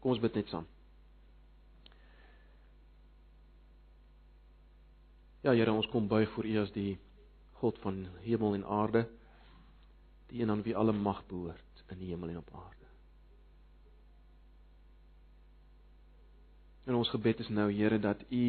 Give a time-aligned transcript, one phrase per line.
[0.00, 0.66] Kom ons bid net saam.
[5.42, 6.98] Ja Here, ons kom buig voor U as die
[7.60, 9.04] God van hemel en aarde,
[10.28, 12.78] die een aan wie alle mag behoort in die hemel en op aarde.
[16.88, 18.44] En ons gebed is nou Here dat U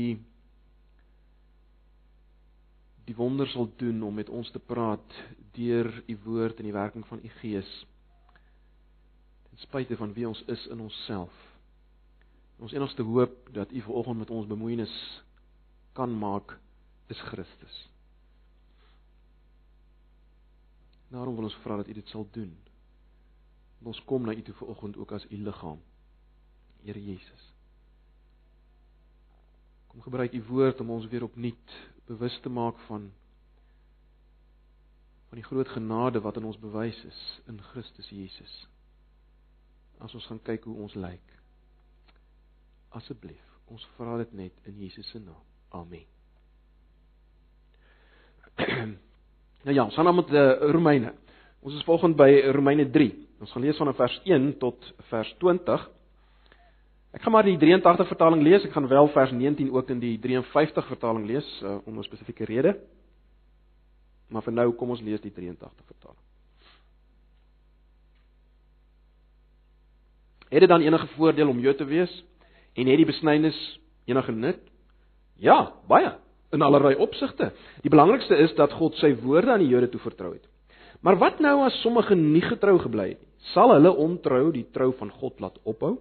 [3.10, 5.16] die wonder sal doen om met ons te praat
[5.58, 7.70] deur U woord en die werking van U Gees.
[9.60, 11.34] Ten spyte van wie ons is in onsself.
[12.64, 15.24] Ons enigste hoop dat U vanoggend met ons bemoeienis
[15.92, 16.60] kan maak
[17.08, 17.90] is Christus.
[21.12, 22.56] Daarom wil ons vra dat U dit sal doen.
[23.84, 25.84] Ons kom na U toe vanoggend ook as U liggaam.
[26.84, 27.54] Here Jesus.
[29.88, 33.12] Kom gebruik U woord om ons weer opnuut bewus te maak van
[35.30, 38.68] van die groot genade wat aan ons bewys is in Christus Jesus.
[40.00, 41.36] As ons gaan kyk hoe ons lyk.
[42.96, 45.44] Asseblief, ons vra dit net in Jesus se naam.
[45.76, 46.06] Amen.
[49.66, 51.14] nou ja, ons gaan dan met die uh, Romeine.
[51.62, 53.10] Ons is volgens by Romeine 3.
[53.44, 55.90] Ons gaan lees van vers 1 tot vers 20.
[57.18, 58.66] Ek gaan maar die 83 vertaling lees.
[58.66, 62.46] Ek gaan wel vers 19 ook in die 53 vertaling lees uh, om 'n spesifieke
[62.46, 62.78] rede.
[64.30, 66.29] Maar vir nou kom ons lees die 83 vertaling.
[70.50, 72.24] Het dit dan enige voordeel om Jood te wees
[72.74, 74.60] en het die besnydenis enige nut?
[75.36, 76.16] Ja, baie
[76.52, 77.52] in allerlei opsigte.
[77.82, 80.48] Die belangrikste is dat God sy woorde aan die Jode toe vertrou het.
[81.06, 83.30] Maar wat nou as sommige nie getrou gebly het nie?
[83.54, 85.96] Sal hulle ontrou die trou van God laat ophou?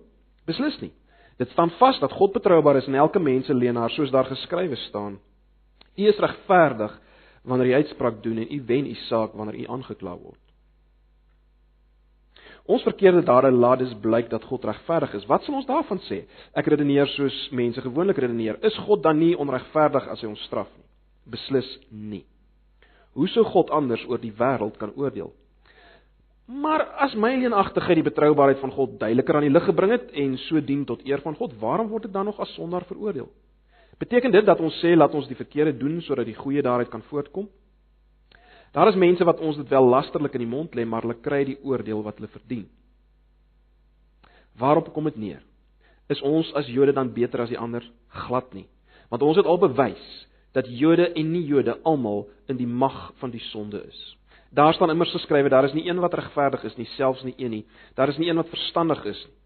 [0.48, 0.90] Beslis nie.
[1.38, 4.76] Dit staan vas dat God betroubaar is en elke mens se leenaar soos daar geskrywe
[4.88, 5.20] staan.
[5.94, 6.98] U is regverdig
[7.44, 10.47] wanneer u uitspraak doen en u wen u saak wanneer u aangekla word.
[12.68, 15.26] Ons verkeerde dade laat dus blyk dat God regverdig is.
[15.26, 16.26] Wat sal ons daarvan sê?
[16.52, 18.58] Ek redeneer soos mense gewoonlik redeneer.
[18.60, 20.84] Is God dan nie onregverdig as hy ons straf nie?
[21.32, 22.26] Beslis nie.
[23.16, 25.32] Hoe sou God anders oor die wêreld kan oordeel?
[26.48, 30.36] Maar as my leenagtigheid die betroubaarheid van God duideliker aan die lig gebring het en
[30.46, 33.28] so dien tot eer van God, waarom word dit dan nog as sondaar veroordeel?
[34.00, 37.04] Beteken dit dat ons sê laat ons die verkeerde doen sodat die goeie daaruit kan
[37.08, 37.48] voortkom?
[38.72, 41.44] Daar is mense wat ons dit wel lasterlik in die mond lê, maar hulle kry
[41.48, 42.66] die oordeel wat hulle verdien.
[44.58, 45.42] Waarop kom dit neer?
[46.08, 47.84] Is ons as Jode dan beter as die ander?
[48.26, 48.66] Glad nie.
[49.08, 50.06] Want ons het al bewys
[50.56, 53.98] dat Jode en nie Jode almal in die mag van die sonde is.
[54.50, 57.50] Daar staan immers geskrywe, daar is nie een wat regverdig is nie, selfs nie een
[57.50, 57.64] nie.
[57.94, 59.36] Daar is nie een wat verstandig is nie.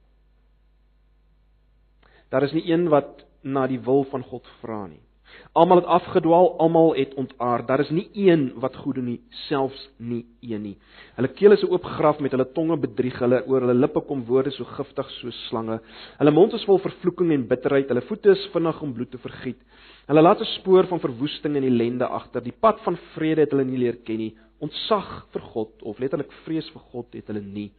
[2.33, 5.03] Daar is nie een wat na die wil van God vra nie.
[5.53, 7.67] Almal het afgedwaal, almal het ontaard.
[7.69, 10.77] Daar is nie een wat goed doen nie, selfs nie een nie.
[11.19, 14.65] Hulle keel is oopgegraf met hulle tonge bedrieg hulle, oor hulle lippe kom woorde so
[14.79, 15.77] giftig soos slange.
[16.23, 19.61] Hulle mond is vol vervloeking en bitterheid, hulle voete is vinnig om bloed te vergiet.
[20.09, 22.41] Hulle laat 'n spoor van verwoesting en ellende agter.
[22.41, 24.35] Die pad van vrede het hulle nie leer ken nie.
[24.59, 27.73] Ontsag vir God of letterlik vrees vir God het hulle nie.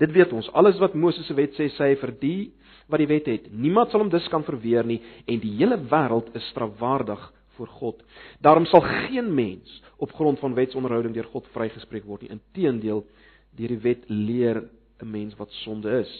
[0.00, 0.48] Dit weet ons.
[0.56, 2.38] Alles wat Moses se wet sê, sê hy vir die
[2.90, 3.50] wat die wet het.
[3.52, 7.20] Niemand sal hom dus kan verweer nie en die hele wêreld is strafwaardig
[7.58, 8.02] voor God.
[8.42, 12.32] Daarom sal geen mens op grond van wetsonderhouding deur God vrygespreek word nie.
[12.38, 13.04] Inteendeel,
[13.58, 14.64] deur die wet leer
[15.00, 16.10] 'n mens wat sonde is.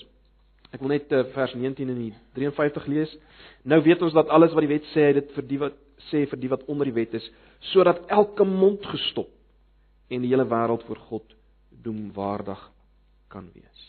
[0.70, 3.16] Ek wil net uh, vers 19 in die 53 lees.
[3.64, 5.74] Nou weet ons dat alles wat die wet sê, dit vir die wat
[6.10, 7.30] sê vir die wat onder die wet is,
[7.72, 9.28] sodat elke mond gestop
[10.08, 11.34] en die hele wêreld voor God
[11.82, 12.60] doemwaardig
[13.30, 13.86] kan wees.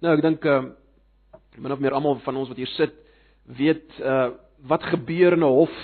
[0.00, 0.62] Nou ek dink uh
[1.60, 2.94] min of meer almal van ons wat hier sit
[3.58, 4.30] weet uh
[4.70, 5.74] wat gebeur in 'n hof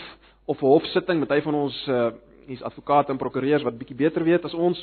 [0.47, 2.11] of 'n hofsitting met hy van ons uh
[2.47, 4.78] hier's advokate en prokureurs wat bietjie beter weet as ons.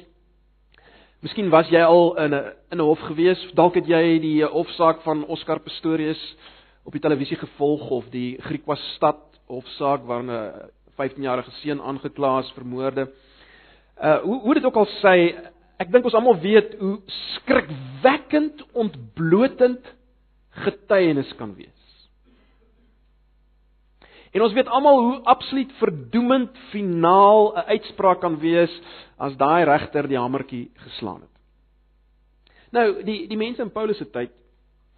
[1.23, 5.01] Miskien was jy al in 'n in 'n hof gewees, dalk het jy die hofsaak
[5.01, 6.35] van Oscar Pistorius
[6.83, 12.51] op die televisie gevolg of die Griekwas stad hofsaak waarin 'n 15-jarige seun aangekla is
[12.55, 13.07] vir moorde.
[13.97, 15.15] Uh hoe hoe dit ook al sê,
[15.81, 16.97] ek dink ons almal weet hoe
[17.35, 19.93] skrikwekkend ontblotend
[20.65, 21.71] getuienis kan wees.
[24.33, 28.73] En ons weet almal hoe absoluut verdoemend finaal 'n uitspraak kan wees
[29.17, 31.33] as daai regter die hamertjie geslaan het.
[32.71, 34.31] Nou, die die mense in Paulus se tyd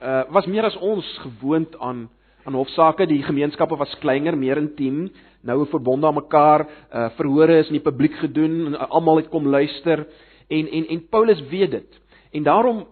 [0.01, 2.09] uh was meer as ons gewoond aan
[2.45, 5.09] aan hofsaake, die gemeenskappe was kleiner, meer intiem,
[5.45, 9.47] noue verbonde aan mekaar, uh verhore is in die publiek gedoen, uh, almal het kom
[9.47, 10.05] luister
[10.49, 12.01] en en en Paulus weet dit.
[12.31, 12.85] En daarom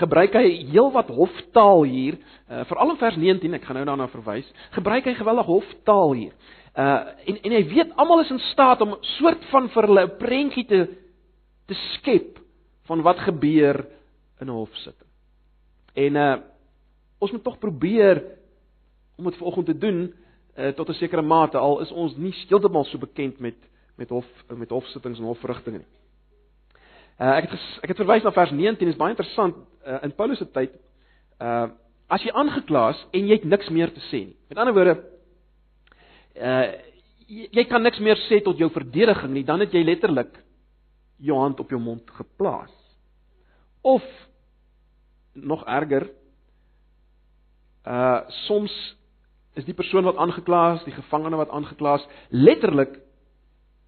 [0.00, 2.18] gebruik hy heelwat hoftaal hier,
[2.50, 4.48] uh, veral in vers 19, ek gaan nou daarna verwys.
[4.74, 6.34] Gebruik hy geweldig hoftaal hier.
[6.76, 6.98] Uh
[7.30, 10.66] en en hy weet almal is in staat om soort van vir hulle 'n prentjie
[10.66, 10.80] te
[11.66, 12.38] te skep
[12.86, 13.86] van wat gebeur
[14.40, 15.10] in 'n hofsitting.
[15.94, 16.36] En uh
[17.18, 18.22] ons moet tog probeer
[19.16, 20.12] om dit vanoggend te doen
[20.56, 23.56] uh tot 'n sekere mate al is ons nie heeltemal so bekend met
[23.96, 25.92] met hof met hofsittings en hofverrigtinge nie.
[27.20, 29.56] Uh ek het ek het verwys na vers 19 is baie interessant
[29.86, 30.72] uh, in Paulus se tyd.
[31.40, 31.68] Uh
[32.08, 34.36] as jy aangekla is en jy het niks meer te sê nie.
[34.48, 34.96] Met ander woorde
[36.36, 36.72] uh
[37.26, 40.30] jy kan niks meer sê tot jou verdediging nie, dan het jy letterlik
[41.18, 42.70] jou hand op jou mond geplaas.
[43.82, 44.04] Of
[45.34, 46.08] nog erger
[47.86, 48.95] uh soms
[49.56, 52.98] is die persoon wat aangekla is, die gevangene wat aangekla is, letterlik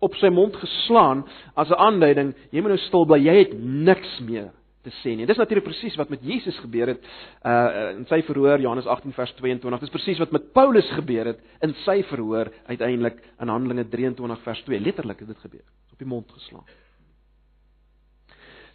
[0.01, 1.25] op sy mond geslaan
[1.55, 4.51] as 'n aanduiding, jy moet nou stil bly, jy het niks meer
[4.83, 5.27] te sê nie.
[5.27, 7.07] Dis natuurlik presies wat met Jesus gebeur het
[7.47, 9.81] uh in sy verhoor Johannes 18 vers 22.
[9.81, 14.63] Dis presies wat met Paulus gebeur het in sy verhoor uiteindelik in Handelinge 23 vers
[14.63, 14.81] 2.
[14.81, 15.67] Letterlik het dit gebeur.
[15.93, 16.65] Op die mond geslaan.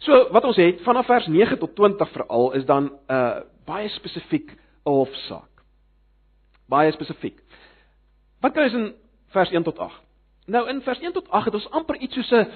[0.04, 4.50] So wat ons het vanaf vers 9 tot 20 veral is dan uh baie spesifiek
[4.52, 5.53] 'n hofsaak.
[6.74, 7.38] Baie spesifiek.
[8.42, 8.88] Wat kry ons in
[9.34, 10.00] vers 1 tot 8?
[10.54, 12.50] Nou in vers 1 tot 8 het ons amper iets soos 'n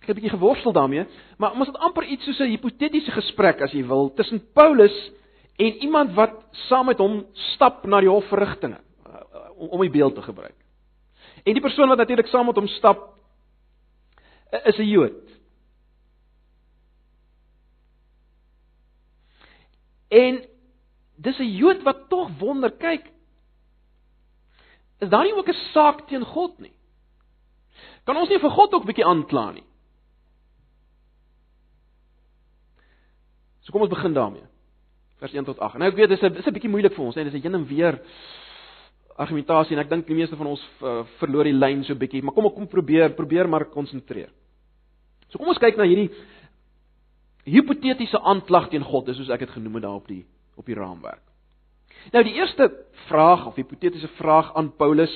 [0.00, 1.06] ek het 'n bietjie geworstel daarmee,
[1.38, 5.10] maar ons het amper iets soos 'n hipotetiese gesprek as jy wil tussen Paulus
[5.56, 10.14] en iemand wat saam met hom stap na die hofverrigtinge uh, om om die beeld
[10.14, 10.56] te gebruik.
[11.44, 13.14] En die persoon wat natuurlik saam met hom stap
[14.64, 15.30] is 'n Jood.
[20.08, 20.44] En
[21.20, 23.12] dis 'n Jood wat tog wonder, kyk,
[25.00, 26.72] is daar nie ook 'n saak teen God nie?
[28.04, 29.64] Kan ons nie vir God ook bietjie aankla nie?
[33.60, 34.46] So kom ons begin daarmee.
[35.20, 35.78] Vers 1 tot 8.
[35.78, 37.54] Nou ek weet dis 'n dis 'n bietjie moeilik vir ons, hè, dis 'n heen
[37.54, 38.00] en weer
[39.16, 42.34] argumentasie en ek dink die meeste van ons uh, verloor die lyn so bietjie, maar
[42.34, 44.30] kom ek kom probeer, probeer maar konsentreer.
[45.28, 46.10] So kom ons kyk na hierdie
[47.44, 50.24] hipotetiese aanklag teen God, dis soos ek dit genoem het daar op die
[50.56, 51.22] op die raamwerk.
[52.12, 52.70] Nou die eerste
[53.08, 55.12] vraag of hipotetiese vraag aan Paulus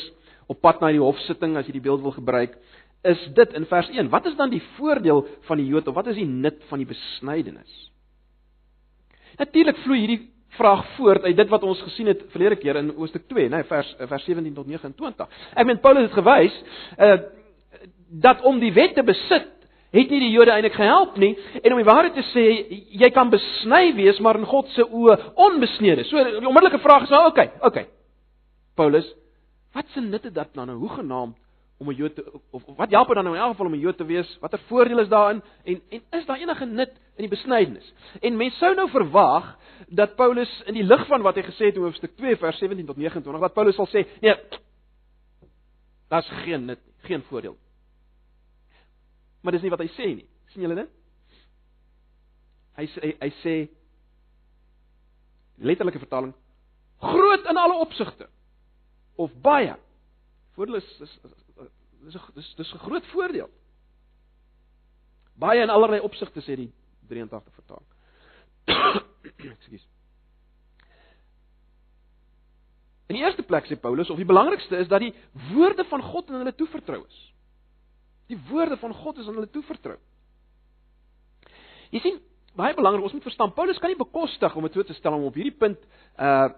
[0.46, 2.58] op pad na die hofsitting as jy die beeld wil gebruik,
[3.04, 4.10] is dit in vers 1.
[4.12, 6.88] Wat is dan die voordeel van die Jood of wat is die nut van die
[6.88, 7.72] besnydenis?
[9.40, 10.22] Natuurlik vloei hierdie
[10.54, 13.88] vraag voort uit dit wat ons gesien het verlede keer in hoofstuk 2, nê, vers
[13.98, 15.40] vers 17 tot 29.
[15.54, 16.60] Ek meen Paulus het gewys
[16.98, 17.16] uh
[18.14, 19.48] dat om die wet te besit
[19.94, 21.32] het nie die Jode eintlik gehelp nie
[21.62, 22.44] en om die waarheid te sê
[23.00, 26.06] jy kan besny wees maar in God se oë onbesnede.
[26.10, 27.86] So die onmiddellike vraag is nou okay, okay.
[28.74, 29.06] Paulus,
[29.74, 31.38] wat se nut het dit dan nou hoegenaamd
[31.78, 33.74] om 'n Jood te of, of wat help dit dan nou in elk geval om
[33.74, 34.38] 'n Jood te wees?
[34.40, 37.92] Watter voordeel is daarin en en is daar enige nut in die besnydenis?
[38.20, 39.58] En mense sou nou verwag
[39.88, 42.86] dat Paulus in die lig van wat hy gesê het in hoofstuk 2 vers 17
[42.86, 44.34] tot 29 dat Paulus sal sê, nee,
[46.08, 47.56] daar's geen nut, geen voordeel.
[49.44, 50.28] Maar dis nie wat hy sê nie.
[50.54, 50.92] sien julle dit?
[52.78, 53.54] Hy sê hy, hy sê
[55.68, 56.32] letterlike vertaling
[57.04, 58.28] groot in alle opsigte
[59.20, 59.74] of baie.
[60.56, 61.18] Voordeel is is
[62.06, 63.50] dis dis dis 'n groot voordeel.
[65.36, 66.72] Baie in allerlei opsigte sê die
[67.08, 67.90] 83 vertaling.
[69.58, 69.86] Ekskuus.
[73.06, 75.14] In die eerste plek sê Paulus of die belangrikste is dat die
[75.52, 77.33] woorde van God aan hulle toevertrou is.
[78.28, 79.96] Die woorde van God is aan hulle toevertrou.
[81.94, 82.20] Jy sien,
[82.56, 85.28] baie belangrik, ons moet verstaan Paulus kan nie bekostig om dit so te stel om
[85.30, 85.80] op hierdie punt
[86.18, 86.50] uh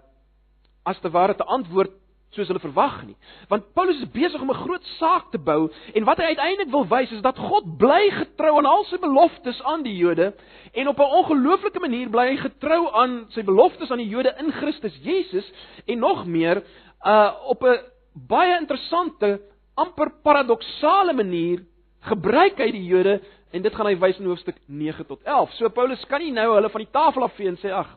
[0.87, 1.91] as te ware te antwoord
[2.31, 3.15] soos hulle verwag nie.
[3.51, 6.87] Want Paulus is besig om 'n groot saak te bou en wat hy uiteindelik wil
[6.87, 10.33] wys is dat God bly getrou aan al sy beloftes aan die Jode
[10.73, 14.51] en op 'n ongelooflike manier bly hy getrou aan sy beloftes aan die Jode in
[14.51, 15.51] Christus Jesus
[15.85, 16.63] en nog meer
[17.05, 17.79] uh op 'n
[18.13, 19.41] baie interessante
[19.77, 21.63] amper paradoksale manier
[22.07, 23.17] gebruik hy die Jode
[23.55, 25.55] en dit gaan hy wys in hoofstuk 9 tot 11.
[25.57, 27.89] So Paulus kan nie nou hulle van die tafel afvee en sê ag,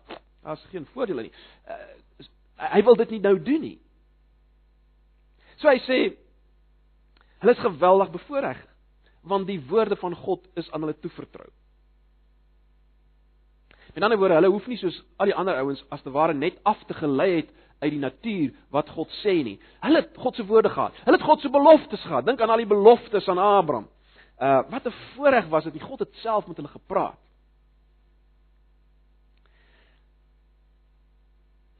[0.44, 1.32] daar's geen voordele nie.
[1.68, 2.26] Uh,
[2.76, 3.78] hy wil dit nie nou doen nie.
[5.60, 6.00] So hy sê
[7.40, 8.66] hulle is geweldig bevoordeel
[9.30, 11.50] want die woorde van God is aan hulle toevertrou.
[13.92, 16.56] Met ander woorde, hulle hoef nie soos al die ander ouens as te ware net
[16.68, 19.56] af te gelei het uit die natuur wat God sê nie.
[19.80, 20.96] Hulle het God se woorde gehad.
[21.04, 22.26] Hulle het God se beloftes gehad.
[22.26, 23.88] Dink aan al die beloftes aan Abraham.
[24.40, 25.82] Uh wat 'n voorreg was dit.
[25.82, 27.18] God het self met hulle gepraat.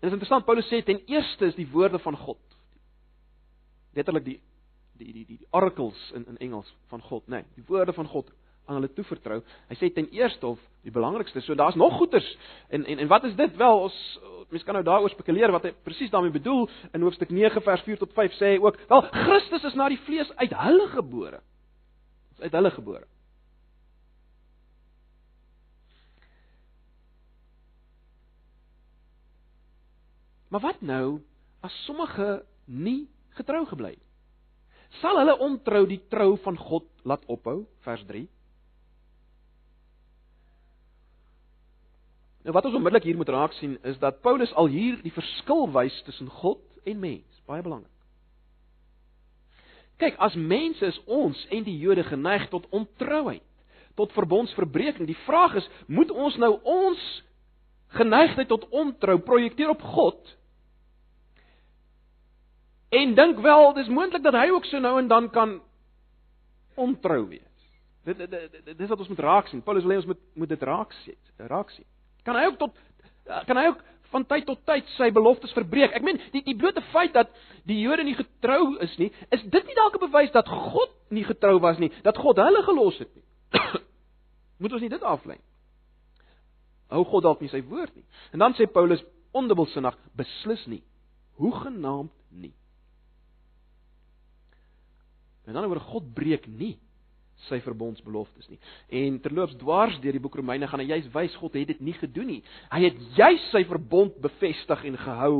[0.01, 2.39] En dit is interessant Paulus sê ten eerste is die woorde van God.
[3.93, 4.41] Letterlik die
[4.93, 7.31] die die die, die oracles in in Engels van God, nê.
[7.41, 8.33] Nee, die woorde van God
[8.71, 9.41] aan hulle toevertrou.
[9.69, 12.29] Hy sê ten eerste of die belangrikste, so daar's nog goeders.
[12.71, 13.87] En en en wat is dit wel?
[13.89, 13.99] Ons
[14.51, 16.69] mense kan nou daaroor spekuleer wat hy presies daarmee bedoel.
[16.95, 20.01] In hoofstuk 9 vers 4 tot 5 sê hy ook, wel Christus is na die
[20.07, 21.43] vlees uit hulle gebore.
[22.37, 23.07] Is uit hulle gebore.
[30.51, 31.21] Maar wat nou
[31.63, 33.07] as sommige nie
[33.39, 34.07] getrou gebly het?
[34.99, 37.63] Sal hulle ontrou die trou van God laat ophou?
[37.87, 38.25] Vers 3.
[42.43, 45.67] Nou wat ons onmiddellik hier moet raak sien is dat Paulus al hier die verskil
[45.75, 47.93] wys tussen God en mens, baie belangrik.
[50.01, 53.45] Kyk, as mense is ons en die Jode geneig tot ontrouheid,
[53.95, 55.05] tot verbondsverbreeking.
[55.11, 57.03] Die vraag is, moet ons nou ons
[57.93, 60.37] geneigtheid tot ontrou projekteer op God
[62.91, 65.61] en dink wel dis moontlik dat hy ook so nou en dan kan
[66.75, 67.47] ontrou wees.
[68.05, 69.63] Dit dit dis wat ons moet raak sien.
[69.63, 71.19] Paulus wil hê ons moet moet dit raak sien,
[71.51, 71.87] raak sien.
[72.25, 72.77] Kan hy ook tot
[73.47, 75.95] kan hy ook van tyd tot tyd sy beloftes verbreek?
[75.95, 77.31] Ek meen, die die blote feit dat
[77.69, 81.25] die Jode nie getrou is nie, is dit nie dalk 'n bewys dat God nie
[81.25, 83.25] getrou was nie, dat God hulle gelos het nie.
[84.61, 85.39] moet ons nie dit aflei?
[86.91, 88.05] Hou God dalk nie sy woord nie.
[88.33, 90.83] En dan sê Paulus ondubbelsinnig beslis nie.
[91.39, 92.55] Hoe genaamd nie.
[95.47, 96.79] Met ander woorde God breek nie
[97.49, 98.59] sy verbondsbeloftes nie.
[99.01, 101.97] En terloops dwars deur die boek Romeine gaan hy juis wys God het dit nie
[101.99, 102.41] gedoen nie.
[102.73, 105.37] Hy het juis sy verbond bevestig en gehou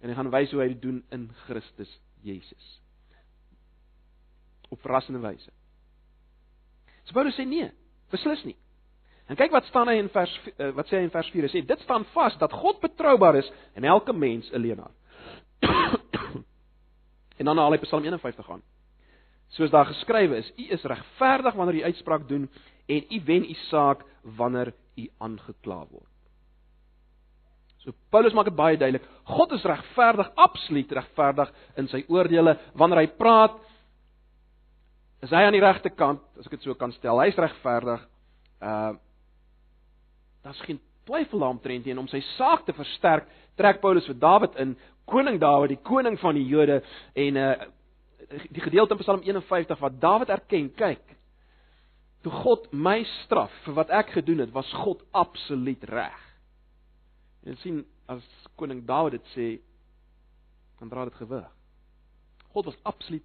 [0.00, 1.92] en hy gaan wys hoe hy dit doen in Christus
[2.26, 2.70] Jesus.
[4.68, 5.52] Op verrassende wyse.
[7.08, 7.70] So Paulus sê nee,
[8.12, 8.56] beslis nie.
[9.28, 11.48] En kyk wat staan hy in vers eh, wat sê hy in vers 4?
[11.48, 14.92] Hy sê dit staan vas dat God betroubaar is en elke mens 'n leenaar.
[17.38, 18.64] en dan haal hy Psalm 51 aan
[19.56, 22.48] soos daar geskrywe is: U is regverdig wanneer u uitspraak doen
[22.86, 26.14] en u wen u saak wanneer u aangekla word.
[27.78, 33.04] So Paulus maak dit baie duidelik: God is regverdig, absoluut regverdig in sy oordeele wanneer
[33.04, 33.56] hy praat.
[35.22, 37.20] Is hy aan die regte kant, as ek dit so kan stel?
[37.24, 38.04] Hy's regverdig.
[38.62, 38.96] Uh
[40.38, 43.26] Daar's geen twyfel daaromtrent nie en om sy saak te versterk,
[43.58, 44.76] trek Paulus vir Dawid in,
[45.10, 46.78] koning Dawid, die koning van die Jode
[47.18, 47.50] en uh
[48.28, 51.04] die gedeelte in Psalm 51 wat Dawid erken, kyk.
[52.22, 56.18] Toe God my straf vir wat ek gedoen het, was God absoluut reg.
[57.46, 58.24] En sien as
[58.58, 59.48] koning Dawid dit sê,
[60.80, 61.48] dan dra dit gewig.
[62.52, 63.24] God was absoluut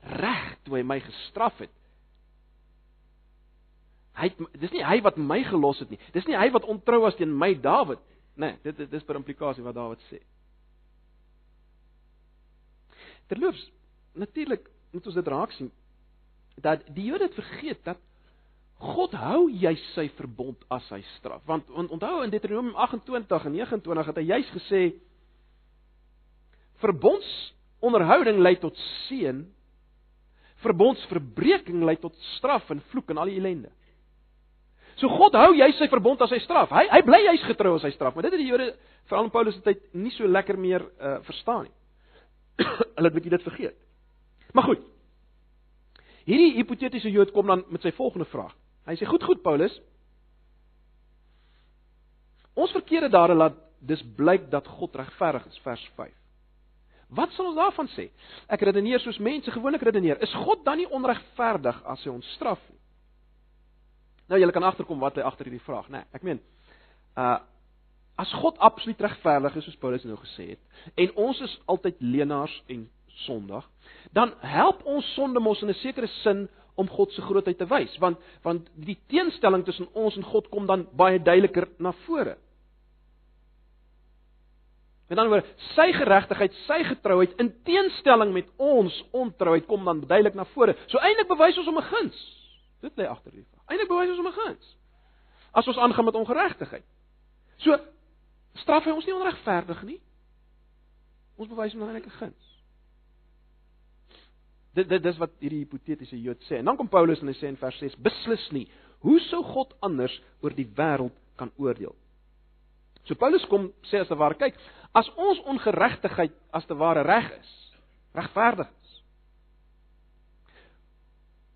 [0.00, 1.72] reg toe hy my gestraf het.
[4.20, 6.00] Hy dis nie hy wat my gelos het nie.
[6.14, 8.00] Dis nie hy wat ontrou was teen my Dawid.
[8.40, 10.20] Nee, dit dis per implikasie wat Dawid sê.
[13.30, 13.62] Terloops,
[14.18, 15.70] natuurlik moet ons dit raak sien
[16.60, 18.00] dat die Jode het vergeet dat
[18.80, 21.42] God hou juis sy verbond as hy straf.
[21.48, 24.82] Want, want onthou in Deuteronomium 28 en 29 het hy juis gesê
[26.80, 29.42] verbondsonderhouding lei tot seën,
[30.64, 33.72] verbondsverbreeking lei tot straf en vloek en al die ellende.
[35.00, 36.72] So God hou juis sy verbond as hy straf.
[36.72, 38.72] Hy hy bly juis getrou as hy straf, maar dit het die Jode
[39.12, 41.76] veral in Paulus se tyd nie so lekker meer uh, verstaan nie.
[42.96, 43.78] hulle het bietjie dit vergeet.
[44.52, 44.84] Maar goed.
[46.28, 48.52] Hierdie hipotetiese Jood kom dan met sy volgende vraag.
[48.86, 49.74] Hy sê: "Goed, goed Paulus.
[52.54, 56.12] Ons verkeerde dade laat dis blyk dat God regverdig is, vers 5.
[57.10, 58.06] Wat sal ons daarvan sê?
[58.46, 60.20] Ek redeneer soos mense gewoonlik redeneer.
[60.22, 62.78] Is God dan nie onregverdig as hy ons straf nie?
[64.30, 66.04] Nou julle kan agterkom wat hy agter hierdie vraag, né?
[66.04, 66.42] Nee, ek meen,
[67.18, 67.38] uh
[68.20, 72.56] As God absoluut regverdig is soos Paulus nou gesê het en ons is altyd leenaars
[72.72, 72.84] en
[73.24, 73.64] sondig,
[74.16, 77.96] dan help ons sonde mos in 'n sekere sin om God se grootheid te wys,
[77.98, 82.36] want want die teenstelling tussen ons en God kom dan baie duideliker na vore.
[85.08, 90.34] Met ander woorde, sy geregtigheid, sy getrouheid in teenstelling met ons ontrouheid kom dan duidelik
[90.34, 90.76] na vore.
[90.86, 92.18] So eintlik bewys ons om 'n guns.
[92.80, 93.64] Dit lê agter die vraag.
[93.66, 94.76] Eintlik bewys ons om 'n guns.
[95.52, 96.84] As ons aangaan met ongeregtigheid.
[97.56, 97.78] So
[98.62, 99.98] straf hy ons nie onregverdig nie.
[101.40, 102.46] Ons bewys hom dan eintlik 'n guns.
[104.74, 106.58] Dit dit dis wat hierdie hipotetiese Jood sê.
[106.58, 108.68] En dan kom Paulus en hy sê in vers 6: "Beslis nie.
[109.00, 111.94] Hoe sou God anders oor die wêreld kan oordeel?"
[113.04, 114.54] So Paulus kom sê as te ware, kyk,
[114.94, 117.50] as ons ongeregtigheid as te ware reg is,
[118.14, 119.02] regverdig is.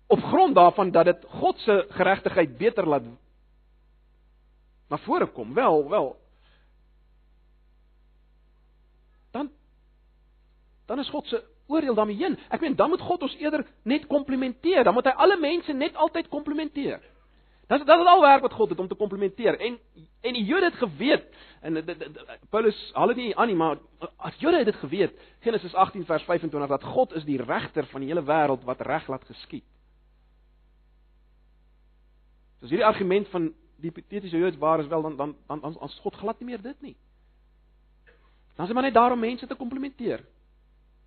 [0.07, 3.07] Op grond daarvan dat dit God se geregtigheid beter laat
[4.89, 5.53] na vore kom.
[5.53, 6.15] Wel, wel,
[9.35, 9.51] dan
[10.85, 12.37] dan is God se oordeel daarmee heen.
[12.53, 14.83] Ek meen dan moet God ons eerder net komplimenteer.
[14.85, 17.01] Dan moet hy alle mense net altyd komplimenteer.
[17.65, 19.57] Dit dit is al werk wat God het om te komplimenteer.
[19.59, 19.79] En
[20.21, 21.25] en die Jode het geweet
[21.61, 23.79] en dit, dit, dit, Paulus haal dit nie aan nie, maar
[24.17, 28.05] as Jode het dit geweet, Genesis 18 vers 25 dat God is die regter van
[28.05, 29.65] die hele wêreld wat reg laat geskied.
[32.61, 33.49] As hierdie argument van
[33.81, 36.81] die hipotetiese Jode waar is wel dan dan dan as God glad nie meer dit
[36.81, 36.95] nie.
[38.55, 40.23] Dan is dit maar net daarom mense te komplimenteer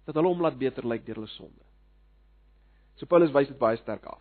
[0.05, 1.65] dat hulle hom laat beter lyk deur hulle sonde.
[2.97, 4.21] So Paulus wys dit baie sterk af.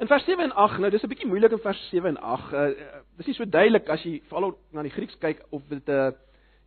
[0.00, 2.52] In vers 7 en 8, nou dis 'n bietjie moeilik in vers 7 en 8.
[2.52, 5.88] Uh, uh, dis nie so duidelik as jy veral na die Grieks kyk of dit
[5.88, 6.10] 'n uh,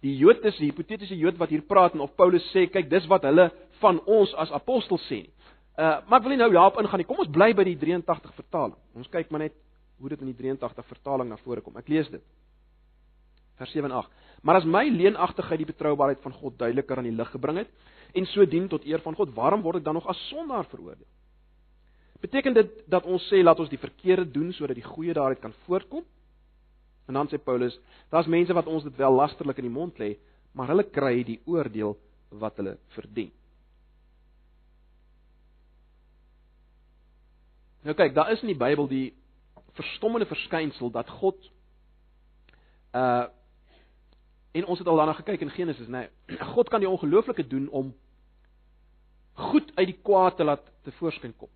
[0.02, 3.08] die Jood is, die hipotetiese Jood wat hier praat en of Paulus sê, kyk, dis
[3.08, 5.34] wat hulle van ons as apostels sê nie.
[5.78, 7.08] Uh maar ek wil nie nou daarop ingaan nie.
[7.08, 8.76] Kom ons bly by die 83 vertaling.
[8.96, 9.54] Ons kyk maar net
[10.00, 11.78] hoe dit in die 83 vertaling na vore kom.
[11.78, 12.24] Ek lees dit.
[13.60, 14.12] Vers 7 en 8.
[14.42, 17.72] Maar as my leenagtigheid die betroubaarheid van God duideliker aan die lig gebring het
[18.16, 21.08] en so dien tot eer van God, waarom word ek dan nog as sondaar veroordeel?
[22.24, 25.54] Beteken dit dat ons sê laat ons die verkeerde doen sodat die goeie daaruit kan
[25.68, 26.06] voortkom?
[27.08, 27.76] En dan sê Paulus,
[28.12, 30.16] daar's mense wat ons dit wel lasterlik in die mond lê,
[30.54, 31.96] maar hulle kry die oordeel
[32.42, 33.32] wat hulle verdien.
[37.88, 39.08] Nou kyk, daar is in die Bybel die
[39.80, 41.52] verstommende verskynsel dat God
[42.96, 43.28] uh
[44.52, 46.08] en ons het al daarna gekyk in Genesis, nê.
[46.28, 47.94] Nee, God kan die ongelooflike doen om
[49.40, 51.52] goed uit die kwaad te laat te voorskyn kom.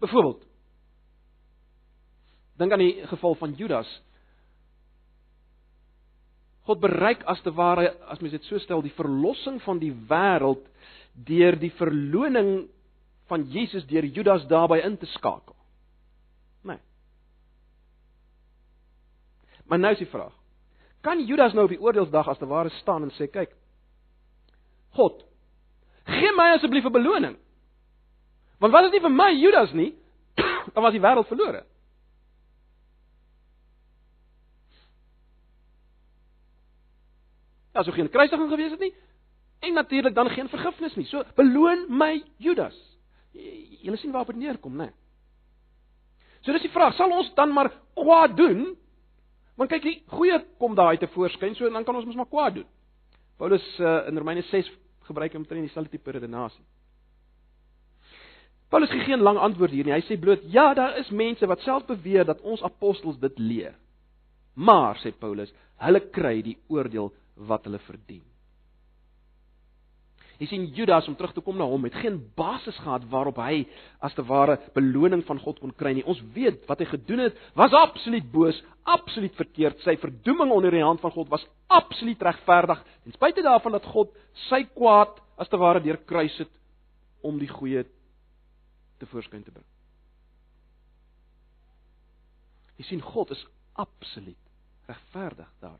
[0.00, 0.44] Byvoorbeeld
[2.54, 3.88] Dink aan die geval van Judas.
[6.64, 10.62] God bereik as te ware, as mens dit so stel, die verlossing van die wêreld
[11.26, 12.68] deur die verloning
[13.28, 15.56] van Jesus deur Judas daarbey in te skakel.
[16.64, 16.78] Nee.
[19.68, 20.32] Maar nou is die vraag.
[21.04, 23.52] Kan Judas nou op die oordeelsdag as te ware staan en sê, kyk,
[24.96, 25.20] God,
[26.08, 27.36] gee my asseblief 'n beloning.
[28.60, 29.92] Want wat is nie vir my Judas nie,
[30.74, 31.64] dan was die wêreld verlore.
[37.74, 38.94] Ja, so geen kruisiging gewees het nie
[39.64, 41.06] en natuurlik dan geen vergifnis nie.
[41.06, 42.76] So beloon my Judas.
[43.82, 44.92] Julle sien waarop dit neerkom, né?
[46.44, 48.76] So dis die vraag, sal ons dan maar kwaad doen?
[49.58, 52.56] Want kyk, die goeie kom daai te voorskyn, so dan kan ons mos maar kwaad
[52.58, 52.66] doen.
[53.38, 54.70] Paulus uh, in Romeine 6
[55.08, 56.64] gebruik omtrent dieselfde tipe redenasie.
[58.72, 59.94] Paulus gee geen lang antwoord hier nie.
[59.94, 63.76] Hy sê bloot ja, daar is mense wat self beweer dat ons apostels dit leer.
[64.54, 67.12] Maar sê Paulus, hulle kry die oordeel
[67.50, 68.24] wat hulle verdien.
[70.40, 73.64] Jy sien Judas om terug te kom na hom het geen basis gehad waarop hy
[74.02, 76.06] as te ware beloning van God kon kry nie.
[76.10, 79.78] Ons weet wat hy gedoen het was absoluut boos, absoluut verkeerd.
[79.86, 82.82] Sy verdoeming onder die hand van God was absoluut regverdig.
[83.04, 84.10] Ten spyte daarvan dat God
[84.48, 86.50] sy kwaad as te ware deur kruis het
[87.24, 87.86] om die goeie
[88.98, 89.70] te voorskyn te bring.
[92.78, 93.46] Jy sien God is
[93.78, 94.40] absoluut
[94.90, 95.78] regverdig daar.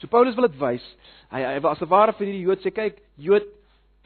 [0.00, 0.84] So Paulus wil dit wys.
[1.32, 3.48] Hy hy was as ware vir hierdie Jood sê kyk, Jood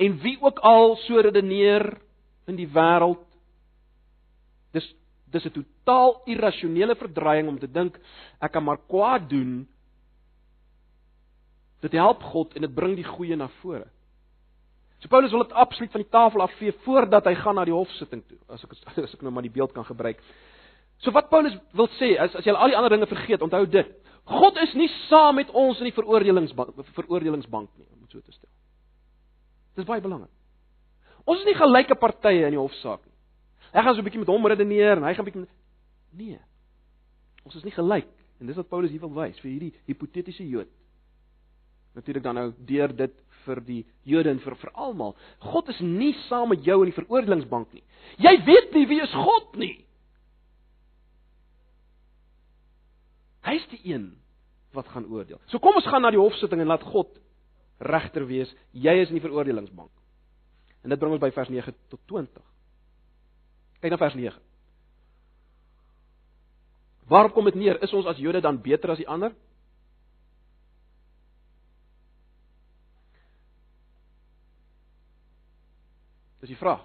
[0.00, 1.90] en wie ook al so redeneer
[2.48, 3.22] in die wêreld.
[4.72, 4.86] Dis
[5.30, 7.98] dis 'n totaal irrasionele verdraaiing om te dink
[8.40, 9.66] ek kan maar kwaad doen.
[11.80, 13.86] Dit help God en dit bring die goeie na vore.
[15.00, 18.22] So Paulus wil dit absoluut van die tafel afvee voordat hy gaan na die hofsitting
[18.28, 18.38] toe.
[18.48, 18.72] As ek
[19.04, 20.20] as ek nou maar die beeld kan gebruik.
[21.00, 23.96] So wat Paulus wil sê is as jy al die ander dinge vergeet, onthou dit.
[24.30, 28.34] God is nie saam met ons in die veroordelingsbank veroordelingsbank nie, om dit so te
[28.34, 28.50] stel.
[29.78, 30.30] Dis baie belangrik.
[31.26, 33.16] Ons is nie gelyke partye in die hofsaak nie.
[33.70, 35.46] Hy gaan so 'n bietjie met hom redeneer en hy gaan bietjie
[36.12, 36.38] Nee.
[37.46, 40.70] Ons is nie gelyk en dis wat Paulus hier wil wys vir hierdie hipotetiese Jood.
[41.94, 43.14] Natuurlik dan nou deur dit
[43.44, 45.16] vir die Jode en vir vir almal.
[45.40, 47.82] God is nie saam met jou in die veroordelingsbank nie.
[48.18, 49.74] Jy weet nie wie is God nie.
[53.46, 54.10] Hy is die een
[54.76, 55.40] wat gaan oordeel.
[55.50, 57.18] So kom ons gaan na die hofsitting en laat God
[57.78, 58.52] regter wees.
[58.70, 59.90] Jy is in die veroordelingsbank.
[60.84, 62.44] En dit bring ons by vers 9 tot 20.
[63.80, 64.38] Kyk na vers 9.
[67.10, 67.80] Waarop kom dit neer?
[67.82, 69.34] Is ons as Jode dan beter as die ander?
[76.40, 76.84] Dis die vraag.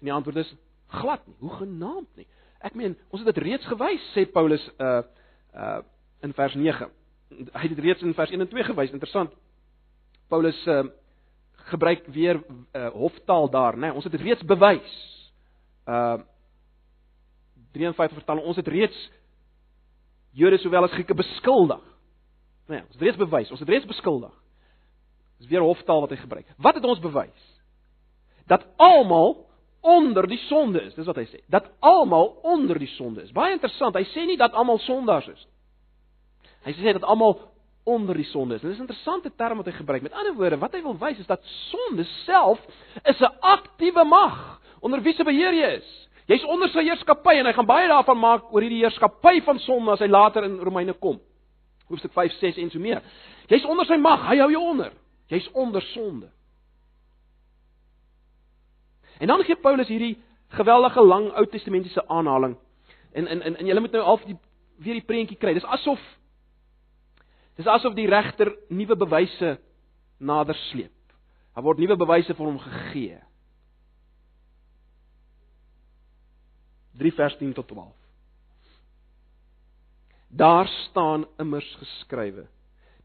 [0.00, 0.50] En die antwoord is
[0.94, 2.26] glad nie, hoe genaamd nie.
[2.64, 5.00] Ek meen, ons het dit reeds gewys, sê Paulus uh
[5.54, 5.80] uh
[6.24, 6.88] in vers 9.
[7.52, 8.92] Hy het reeds in vers 1 en 2 gewys.
[8.92, 9.32] Interessant.
[10.28, 10.84] Paulus uh
[11.64, 12.42] gebruik weer
[12.76, 13.88] uh hoftaal daar, né?
[13.88, 14.94] Nee, ons het reeds bewys.
[15.88, 16.20] Uh
[17.72, 19.10] 53 vertaling, ons het reeds
[20.34, 21.82] Jode sowel as Grieke beskuldig.
[22.66, 24.32] Né, nee, ons het reeds bewys, ons het reeds beskuldig.
[25.38, 26.48] Dis weer hoftaal wat hy gebruik.
[26.58, 27.50] Wat het ons bewys?
[28.50, 29.44] Dat almal
[29.84, 30.94] onder die sonde is.
[30.96, 31.42] Dis wat hy sê.
[31.52, 33.32] Dat almal onder die sonde is.
[33.36, 33.96] Baie interessant.
[33.96, 35.46] Hy sê nie dat almal sondaars is.
[36.64, 37.38] Hy sê dat almal
[37.84, 38.60] onder die sonde is.
[38.60, 40.02] Dit is 'n interessante term wat hy gebruik.
[40.02, 42.60] Met ander woorde, wat hy wil wys is dat sonde self
[43.04, 46.08] is 'n aktiewe mag onder wie se beheer jy is.
[46.26, 49.92] Jy's onder sy heerskappy en hy gaan baie daarvan maak oor hierdie heerskappy van sonde
[49.92, 51.20] as hy later in Romeine kom.
[51.88, 53.02] Hoofstuk 5, 6 en so meer.
[53.48, 54.92] Jy's onder sy mag, hy hou jou onder.
[55.28, 56.30] Jy's onder sonde.
[59.20, 60.16] En dan gee Paulus hierdie
[60.48, 62.56] geweldige lang Ou Testamentiese aanhaling.
[63.12, 64.36] En en en, en jy moet nou half die
[64.78, 65.54] weer die prentjie kry.
[65.54, 66.00] Dis asof
[67.58, 69.58] Dis asof die regter nuwe bewyse
[70.18, 70.94] nader sleep.
[71.54, 73.20] Daar word nuwe bewyse vir hom gegee.
[76.98, 77.94] 3 vers 10 tot 12.
[80.34, 82.46] Daar staan immers geskrywe: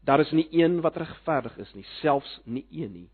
[0.02, 3.08] Daar is nie een wat regverdig is nie, selfs nie een nie.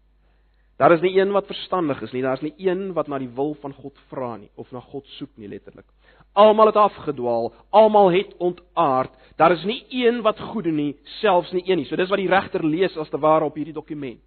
[0.76, 3.32] Daar is nie een wat verstandig is nie, daar is nie een wat na die
[3.32, 5.88] wil van God vra nie of na God soek nie letterlik.
[6.36, 9.12] Almal het afgedwaal, almal het ontaard.
[9.36, 11.86] Daar is nie een wat goed doen nie, selfs nie een nie.
[11.88, 14.20] So dis wat die regter lees as te ware op hierdie dokument.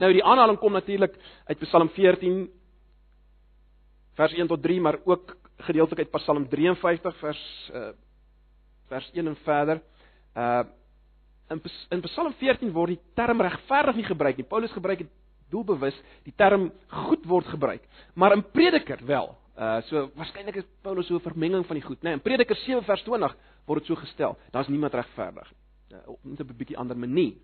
[0.00, 2.48] Nou die aanhaling kom natuurlik uit Psalm 14
[4.16, 7.90] vers 1 tot 3, maar ook gedeeltelik uit Psalm 53 vers uh
[8.90, 9.82] vers 1 en verder.
[10.36, 10.64] Uh
[11.50, 14.46] in in Psalm 14 word die term regverdig nie gebruik nie.
[14.46, 15.10] Paulus gebruik dit
[15.50, 17.82] doelbewus, die term goed word gebruik.
[18.14, 19.36] Maar in Prediker wel.
[19.60, 22.02] Uh so waarskynlik is Paulus so 'n vermenging van die goed, né?
[22.02, 24.38] Nee, in Prediker 7 vers 20 word dit so gestel.
[24.50, 25.98] Daar's niemand regverdig nie.
[25.98, 27.34] Uh, op net 'n bietjie ander manier.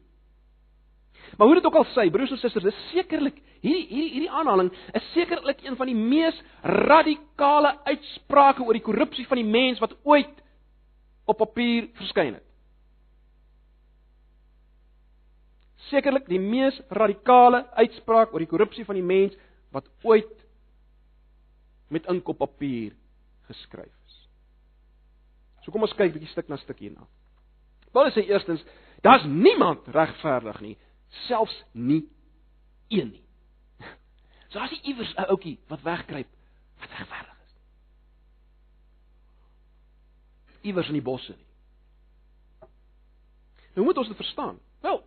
[1.37, 4.72] Maar hoe dit ook al sê, broers en susters, is sekerlik hierdie hierdie hierdie aanhaling
[4.92, 9.96] is sekerlik een van die mees radikale uitsprake oor die korrupsie van die mens wat
[10.02, 10.42] ooit
[11.24, 12.44] op papier verskyn het.
[15.90, 19.37] Sekerlik die mees radikale uitspraak oor die korrupsie van die mens
[19.70, 20.45] wat ooit
[21.88, 22.94] met ink op papier
[23.46, 24.16] geskryf is.
[25.62, 27.07] So kom ons kyk bietjie stuk na stuk hierna.
[27.94, 28.62] Paulus sê eerstens,
[29.03, 30.77] daar's niemand regverdig nie,
[31.27, 32.05] selfs nie
[32.92, 33.25] een nie.
[34.51, 36.29] So as jy iewers 'n ouetjie wat wegkruip
[36.81, 37.55] wat regverdig is.
[40.70, 41.46] Iewers in die bosse nie.
[43.75, 44.61] Nou moet ons dit verstaan.
[44.81, 45.03] Wel,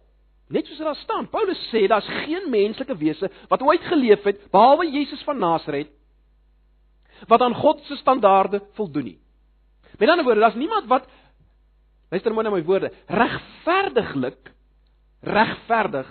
[0.48, 4.52] net soos dit daar staan, Paulus sê daar's geen menslike wese wat ooit geleef het
[4.52, 5.90] behalwe Jesus van Nasaret
[7.28, 9.20] wat aan God se standaarde voldoen nie.
[9.98, 11.08] Met ander woorde, daar's niemand wat
[12.10, 14.54] luister mooi na my woorde, regverdiglik
[15.22, 16.08] regverdig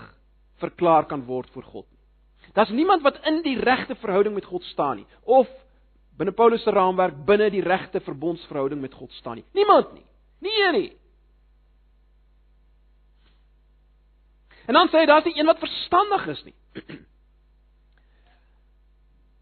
[0.60, 2.52] verklaar kan word voor God nie.
[2.52, 5.48] Daar's niemand wat in die regte verhouding met God staan nie of
[6.18, 9.44] binne Paulus se raamwerk binne die regte verbondsverhouding met God staan nie.
[9.52, 10.04] Niemand nie.
[10.38, 10.92] Nie een nie.
[14.66, 16.56] En dan sê hy daar's nie een wat verstandig is nie.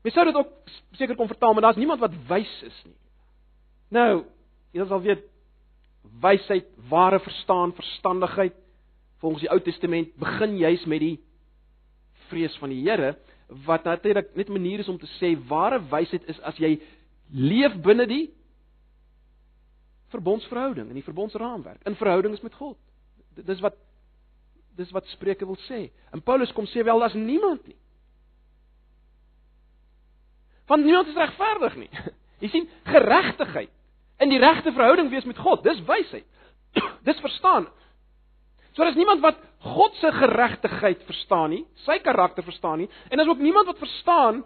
[0.06, 0.50] Jy sou dit ook
[0.94, 2.94] seker kon vertaal, maar daar's niemand wat wys is nie.
[3.96, 4.10] Nou,
[4.74, 5.24] jy sal weet
[6.22, 8.54] wysheid, ware verstaan, verstandigheid
[9.18, 11.16] volgens die Ou Testament begin juis met die
[12.30, 13.16] vrees van die Here
[13.66, 16.78] wat natuurlik net 'n manier is om te sê ware wysheid is as jy
[17.30, 18.30] leef binne die
[20.10, 22.78] verbondsverhouding en die verbondsraamwerk in verhoudings met God.
[23.34, 23.74] Dis wat
[24.76, 25.90] dis wat Spreuke wil sê.
[26.12, 27.76] En Paulus kom sê wel daar's niemand nie
[30.66, 31.90] Want niemand is regverdig nie.
[32.42, 33.72] Jy sien, geregtigheid
[34.20, 36.26] in die regte verhouding wees met God, dis wysheid.
[37.08, 37.68] dis verstaan.
[38.72, 43.16] So daar is niemand wat God se geregtigheid verstaan nie, sy karakter verstaan nie, en
[43.16, 44.42] daar's ook niemand wat verstaan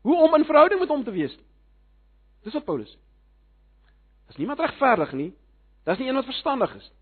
[0.00, 1.46] hoe om in verhouding met hom te wees nie.
[2.48, 3.00] Dis wat Paulus sê.
[4.32, 5.30] As niemand regverdig nie,
[5.84, 6.99] daar's nie een wat verstandig is nie.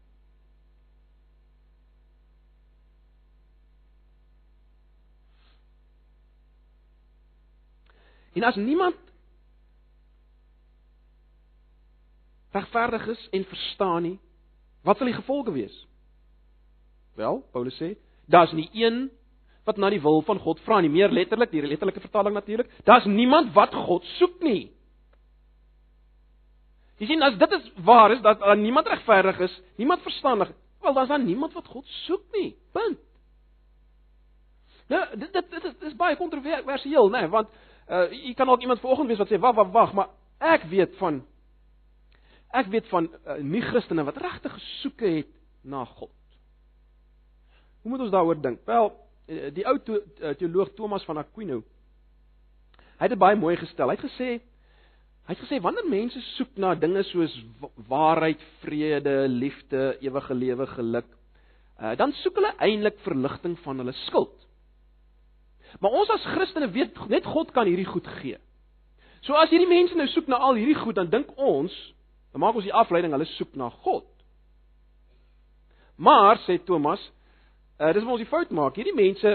[8.37, 8.97] En as niemand
[12.53, 14.17] regverdig is en verstaan nie,
[14.83, 15.77] wat sal die gevolge wees?
[17.19, 17.95] Wel, Paulus sê,
[18.31, 19.09] daar's nie een
[19.69, 23.05] wat na die wil van God vra nie, meer letterlik, die letterlike vertaling natuurlik, daar's
[23.05, 24.71] niemand wat God soek nie.
[26.99, 30.97] Jy sien as dit is waar is dat daar niemand regverdig is, niemand verstandig, wel
[30.97, 32.57] dan is daar niemand wat God soek nie.
[32.73, 32.99] Punt.
[34.89, 37.53] Nou, dit dit, dit is, is baie kontroversieel, né, nee, want
[37.89, 40.97] Uh jy kan ook iemand vanoggend wees wat sê wag wag wag, maar ek weet
[41.01, 41.23] van
[42.53, 46.13] ek weet van uh, nie Christene wat regtig gesoeke het na God.
[47.83, 48.61] Hoe moet ons daaroor dink?
[48.65, 48.93] Wel,
[49.29, 49.77] uh, die ou
[50.37, 51.63] teoloog Thomas van Aquino
[52.99, 53.91] hy het dit baie mooi gestel.
[53.91, 54.31] Hy het gesê
[55.29, 57.35] hy het gesê wanneer mense soek na dinge soos
[57.91, 61.11] waarheid, vrede, liefde, ewige lewe, geluk,
[61.77, 64.47] uh, dan soek hulle eintlik verligting van hulle skuld.
[65.81, 68.39] Maar ons as Christene weet net God kan hierdie goed gee.
[69.27, 71.75] So as hierdie mense nou soek na al hierdie goed, dan dink ons,
[72.33, 74.07] dan maak ons die afleiding hulle soek na God.
[75.99, 77.03] Maar sê Thomas,
[77.81, 78.79] uh, dis waar ons die fout maak.
[78.79, 79.35] Hierdie mense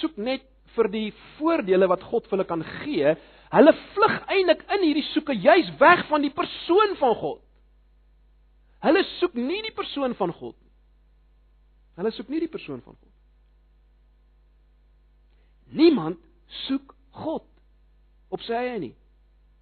[0.00, 0.44] soek net
[0.76, 1.08] vir die
[1.38, 3.16] voordele wat God vir hulle kan gee.
[3.54, 7.42] Hulle vlug eintlik in hierdie soeke juis weg van die persoon van God.
[8.86, 10.72] Hulle soek nie die persoon van God nie.
[11.98, 13.15] Hulle soek nie die persoon van God.
[15.74, 16.20] Niemand
[16.66, 17.44] soek God
[18.30, 18.94] op sy eie nie.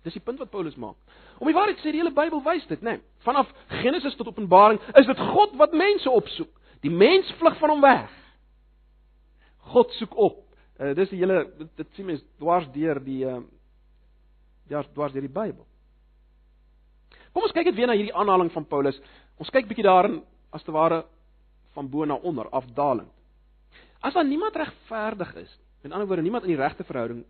[0.05, 0.99] Dis die punt wat Paulus maak.
[1.41, 2.99] Om die waarheid sê, die hele Bybel wys dit, né?
[2.99, 3.49] Nee, vanaf
[3.81, 6.51] Genesis tot Openbaring is dit God wat mense opsoek.
[6.85, 8.11] Die mens vlug van hom weg.
[9.73, 10.43] God soek op.
[10.79, 13.41] Uh, dis die hele dit, dit sien mens dwars deur die uh
[14.69, 15.65] ja, dwars deur die Bybel.
[17.35, 18.97] Kom ons kyk net weer na hierdie aanhaling van Paulus.
[19.41, 20.21] Ons kyk bietjie daarin
[20.55, 21.03] as te ware
[21.75, 23.11] van bo na onder, afdalend.
[24.05, 25.53] As daar niemand regverdig is,
[25.85, 27.25] met ander woorde niemand in die regte verhouding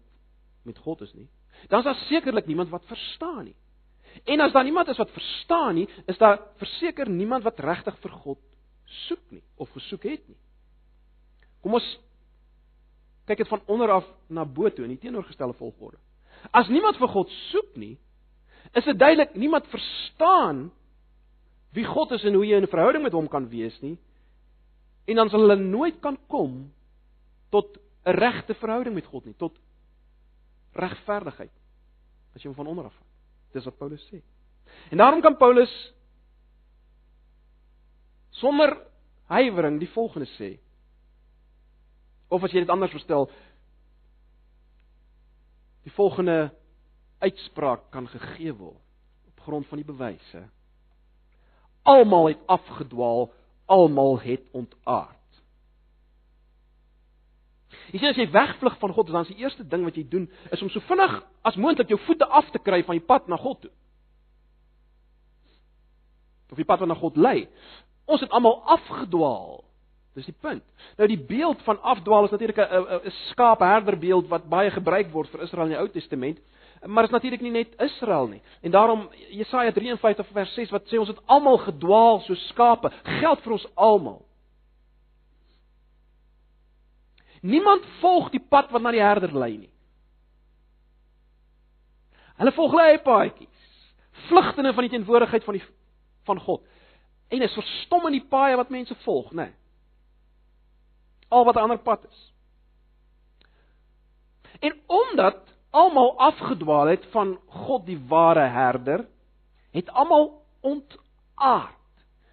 [0.65, 1.27] met God is nie,
[1.69, 3.57] dan is daar sekerlik niemand wat verstaan nie.
[4.25, 8.15] En as daar niemand is wat verstaan nie, is daar verseker niemand wat regtig vir
[8.23, 8.41] God
[9.09, 10.39] soek nie of gesoek het nie.
[11.65, 11.89] Kom ons
[13.27, 15.99] kyk dit van onder af na bo toe in die teenoorgestelde volgorde.
[16.53, 17.97] As niemand vir God soek nie,
[18.77, 20.69] is dit duidelik niemand verstaan
[21.75, 23.99] wie God is en hoe jy in 'n verhouding met hom kan wees nie.
[25.07, 26.73] En dan sal hulle nooit kan kom
[27.51, 29.59] tot 'n regte verhouding met God nie, tot
[30.73, 31.53] regverdigheid
[32.35, 33.11] as jy hom van onder af vat.
[33.55, 34.21] Dis wat Paulus sê.
[34.91, 35.73] En daarom kan Paulus
[38.31, 38.75] sonder
[39.31, 40.59] huiwering die volgende sê.
[42.29, 43.29] Of as jy dit anders verstel,
[45.85, 46.51] die volgende
[47.23, 48.81] uitspraak kan gegee word
[49.31, 50.43] op grond van die bewyse.
[51.85, 53.29] Almal het afgedwaal,
[53.71, 55.21] almal het ontaard.
[57.93, 60.29] Jy sien as jy wegvlug van God, dan is die eerste ding wat jy doen
[60.51, 63.37] is om so vinnig as moontlik jou voete af te kry van die pad na
[63.37, 63.71] God toe.
[66.51, 67.49] Of die pad wat na God lei.
[68.07, 69.65] Ons het almal afgedwaal.
[70.15, 70.63] Dis die punt.
[70.99, 75.43] Nou die beeld van afdwaal is natuurlik 'n 'n skaapherderbeeld wat baie gebruik word vir
[75.43, 76.39] Israel in die Ou Testament,
[76.87, 78.43] maar is natuurlik nie net Israel nie.
[78.63, 83.41] En daarom Jesaja 53 vers 6 wat sê ons het almal gedwaal so skape, geld
[83.41, 84.23] vir ons almal.
[87.45, 89.73] Niemand volg die pad wat na die herder lei nie.
[92.41, 93.67] Hulle volg lei paadjies,
[94.31, 95.65] vlugtende van die teenwoordigheid van die
[96.25, 96.63] van God.
[97.29, 99.51] En is verstom in die paaie wat mense volg, né?
[99.51, 99.53] Nee.
[101.29, 102.33] Al wat 'n ander pad is.
[104.61, 109.09] En omdat almal afgedwaal het van God die ware herder,
[109.71, 111.81] het almal ontaard.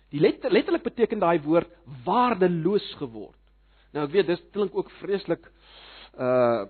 [0.09, 1.69] Die letter, letterlik beteken daai woord
[2.03, 3.40] waardeloos geword.
[3.91, 5.51] Nou ek weet dis klink ook vreeslik
[6.19, 6.67] uh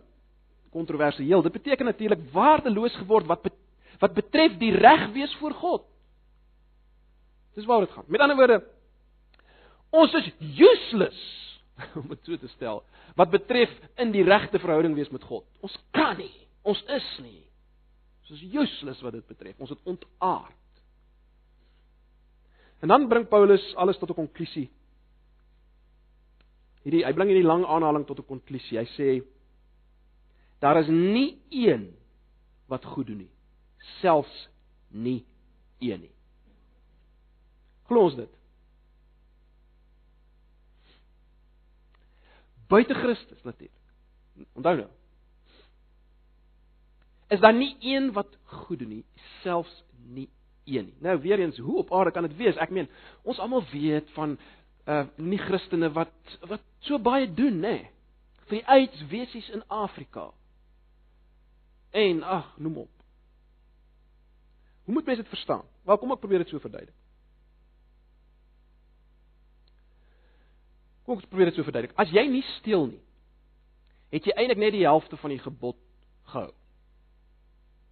[0.71, 1.41] kontroversieel.
[1.43, 3.55] Dit beteken natuurlik waardeloos geword wat bet,
[3.99, 5.83] wat betref die reg wees voor God.
[7.59, 8.07] Dis waaroor dit gaan.
[8.07, 8.61] Met ander woorde
[9.91, 11.19] ons is useless
[11.99, 12.79] om dit so te stel
[13.19, 15.43] wat betref in die regte verhouding wees met God.
[15.59, 16.31] Ons kan nie.
[16.63, 17.41] Ons is nie.
[18.23, 19.57] Ons is useless wat dit betref.
[19.59, 20.55] Ons het ontaard.
[22.79, 24.69] En dan bring Paulus alles tot 'n konklusie
[26.85, 28.77] Hierdie hy bring hierdie lang aanhaling tot 'n konklusie.
[28.79, 29.23] Hy sê
[30.59, 31.93] daar is nie een
[32.67, 33.31] wat goed doen nie,
[34.01, 34.49] selfs
[34.89, 35.25] nie
[35.79, 36.15] een nie.
[37.87, 38.29] Glo ons dit?
[42.71, 43.75] Buite Christus natuurlik.
[44.55, 44.87] Onthou nou.
[47.31, 49.05] Is daar nie een wat goed doen nie,
[49.41, 50.29] selfs nie
[50.65, 50.95] een nie.
[50.99, 52.55] Nou weer eens, hoe op aarde kan dit wees?
[52.55, 52.89] Ek meen,
[53.23, 54.37] ons almal weet van
[54.89, 57.89] uh nie Christene wat wat so baie doen nê nee,
[58.47, 60.31] vir die aidswesies in Afrika.
[61.91, 62.91] En ag, noem op.
[64.83, 65.63] Hoe moet mense dit verstaan?
[65.87, 66.97] Wel kom ek probeer dit so verduidelik.
[71.05, 71.95] Kom ek probeer dit so verduidelik.
[71.99, 73.01] As jy nie steel nie,
[74.11, 75.79] het jy eintlik net die helfte van die gebod
[76.33, 76.51] gehou.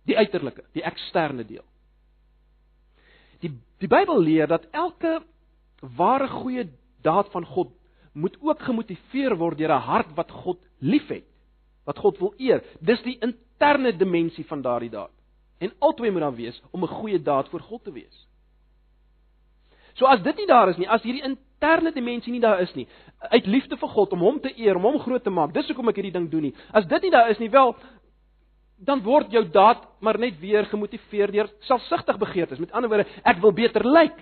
[0.09, 1.65] Die uiterlike, die eksterne deel.
[3.43, 5.21] Die die Bybel leer dat elke
[5.95, 6.65] ware goeie
[7.05, 7.71] daad van God
[8.19, 11.25] moet ook gemotiveer word deur 'n hart wat God liefhet,
[11.85, 12.63] wat God wil eer.
[12.81, 15.11] Dis die interne dimensie van daardie daad.
[15.59, 18.27] En albei moet dan wees om 'n goeie daad vir God te wees.
[19.93, 22.87] So as dit nie daar is nie, as hierdie interne dimensie nie daar is nie,
[23.19, 25.89] uit liefde vir God om hom te eer, om hom groot te maak, dis hoekom
[25.89, 26.55] ek hierdie ding doen nie.
[26.71, 27.75] As dit nie daar is nie, wel
[28.79, 32.59] dan word jou daad maar net weer gemotiveer deur selfsugtig begeertes.
[32.59, 34.15] Met ander woorde, ek wil beter lyk.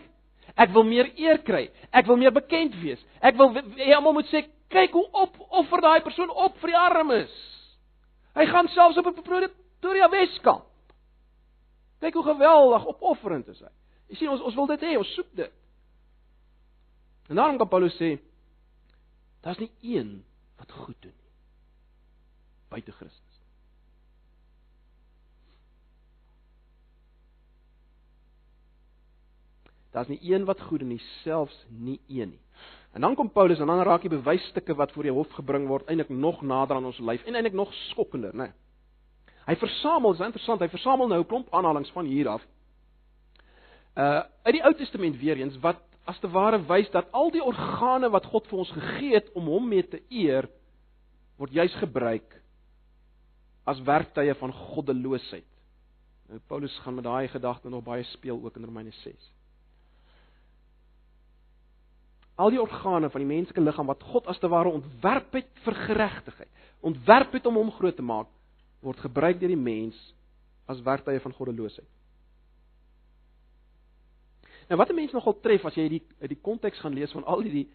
[0.57, 1.67] Ek wil meer eer kry.
[1.93, 3.01] Ek wil meer bekend wees.
[3.21, 6.77] Ek wil hê almal moet sê, "Kyk hoe op offer daai persoon op vir die
[6.77, 7.33] armes."
[8.35, 10.65] Hy gaan selfs op 'n Pretoria Weskamp.
[11.99, 13.71] Kyk hoe geweldig opofferend is hy.
[14.09, 15.51] Jy sien ons ons wil dit hê, ons soek dit.
[17.29, 18.19] En daarom kan Paulus sê,
[19.41, 20.23] daar's nie een
[20.57, 21.27] wat goed doen nie
[22.69, 23.26] buite Christus.
[29.97, 32.41] Daar's nie een wat goed doen nie, selfs nie een nie.
[32.93, 35.87] En dan kom Paulus en dan raak die bewysstukke wat voor die hof gebring word
[35.89, 38.51] eintlik nog nader aan ons lyf en eintlik nog skokkender, né?
[39.47, 42.43] Hy versamel, is interessant, hy versamel nou 'n klomp aanhalinge van hier af.
[43.97, 47.43] Uh uit die Ou Testament weer eens wat as te ware wys dat al die
[47.43, 50.49] organe wat God vir ons gegee het om hom mee te eer,
[51.37, 52.41] word juis gebruik
[53.65, 55.49] as werktuie van goddeloosheid.
[56.29, 59.36] Nou Paulus gaan met daai gedagte nog baie speel ook in Romeine 6
[62.37, 65.77] al die organe van die menslike liggaam wat God as te ware ontwerp het vir
[65.87, 66.51] geregtigheid,
[66.85, 68.29] ontwerp het om hom groot te maak,
[68.85, 69.97] word gebruik deur die mens
[70.69, 71.87] as werktuie van goddeloosheid.
[74.67, 77.41] Nou wat 'n mens nogal tref as jy die die konteks gaan lees van al
[77.41, 77.67] hierdie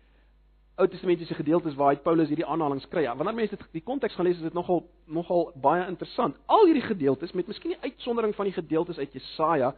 [0.81, 3.03] Ou Testamentiese gedeeltes waar hy Paulus hierdie aanhalinge kry.
[3.05, 6.37] Ja, wanneer mense dit die konteks gaan lees, is dit nogal nogal baie interessant.
[6.47, 9.75] Al hierdie gedeeltes met miskien die uitsondering van die gedeeltes uit Jesaja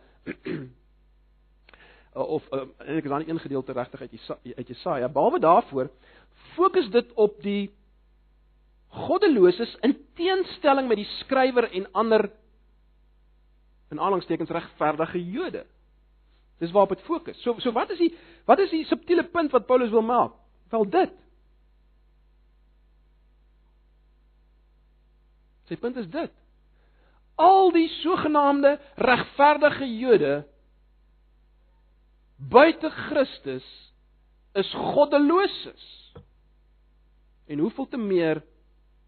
[2.15, 4.11] of uh, eintlik is daar 'n een gedeelte regtig uit
[4.57, 5.09] uit Jesaja.
[5.09, 5.91] Behalwe daarvoor
[6.55, 7.75] fokus dit op die
[8.89, 12.31] goddeloses in teenstelling met die skrywer en ander
[13.91, 15.67] in aanhalingstekens regverdige Jode.
[16.59, 17.43] Dis waarop dit fokus.
[17.43, 20.33] So so wat is die wat is die subtiele punt wat Paulus wil maak?
[20.71, 21.13] Wel dit.
[25.65, 26.31] Sy punt is dit.
[27.35, 30.45] Al die sogenaamde regverdige Jode
[32.37, 33.67] buite Christus
[34.55, 35.85] is goddeloses.
[37.47, 38.43] En hoeveel te meer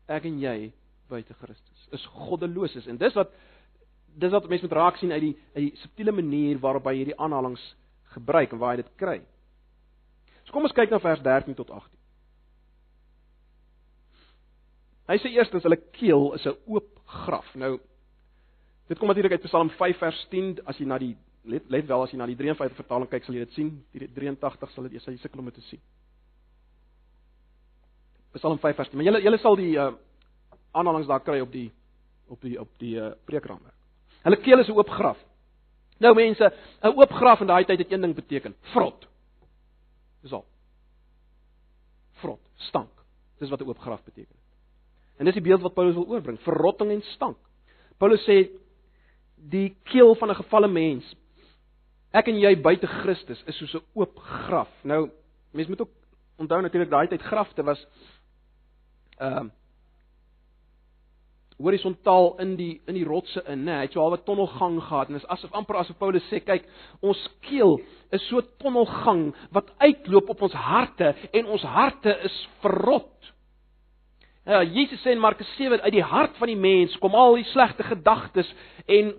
[0.07, 0.73] ek en jy
[1.11, 2.87] buite Christus is goddeloses.
[2.91, 3.33] En dis wat
[4.17, 7.19] dis wat mense moet raak sien uit die uit die subtiele manier waarop hy hierdie
[7.21, 7.61] aanhalinge
[8.15, 9.19] gebruik en waar hy dit kry.
[10.47, 11.91] So kom ons kyk na vers 13 tot 18.
[15.07, 17.55] Hy sê eerstens hulle keel is 'n oop graf.
[17.55, 17.79] Nou
[18.89, 22.03] dit kom natuurlik uit Psalm 5 vers 10 as jy na die let let wel
[22.03, 23.71] as jy na die 53 vertaling kyk, sal jy dit sien.
[23.93, 25.81] Die 83 sal dit jy sal sukkel om dit te sien.
[28.37, 28.99] Psalm 5 vers 10.
[28.99, 29.93] Maar julle julle sal die uh
[30.77, 31.71] aanhalinge daar kry op die
[32.29, 33.75] op die op die uh preekraamwerk.
[34.27, 35.19] Hulle keel is 'n oop graf.
[35.99, 39.07] Nou mense, 'n oop graf in daai tyd het een ding beteken, vrot.
[40.23, 40.45] Dis al.
[42.21, 42.93] Vrot, stank.
[43.39, 44.37] Dis wat 'n oop graf beteken.
[45.17, 47.37] En dis die beeld wat Paulus wil oorbring, verrotting en stank.
[47.97, 48.51] Paulus sê
[49.37, 51.15] die keel van 'n gefalle mens
[52.17, 54.73] ek en jy buite Christus is soos 'n oop graf.
[54.85, 55.11] Nou,
[55.53, 55.95] mense moet ook
[56.39, 57.87] onthou natuurlik daai tyd grafte was
[59.19, 59.51] ehm uh,
[61.57, 63.79] horisontaal in die in die rotse in, né?
[63.79, 66.67] Hy het so halwe tonnelgang gehad en is asof amper asof Paulus sê, kyk,
[67.01, 67.79] ons keel
[68.13, 73.33] is so 'n tonnelgang wat uitloop op ons harte en ons harte is verrot.
[74.45, 77.49] Ja, Jesus sê in Markus 7 uit die hart van die mens kom al die
[77.51, 78.55] slegte gedagtes
[78.87, 79.15] en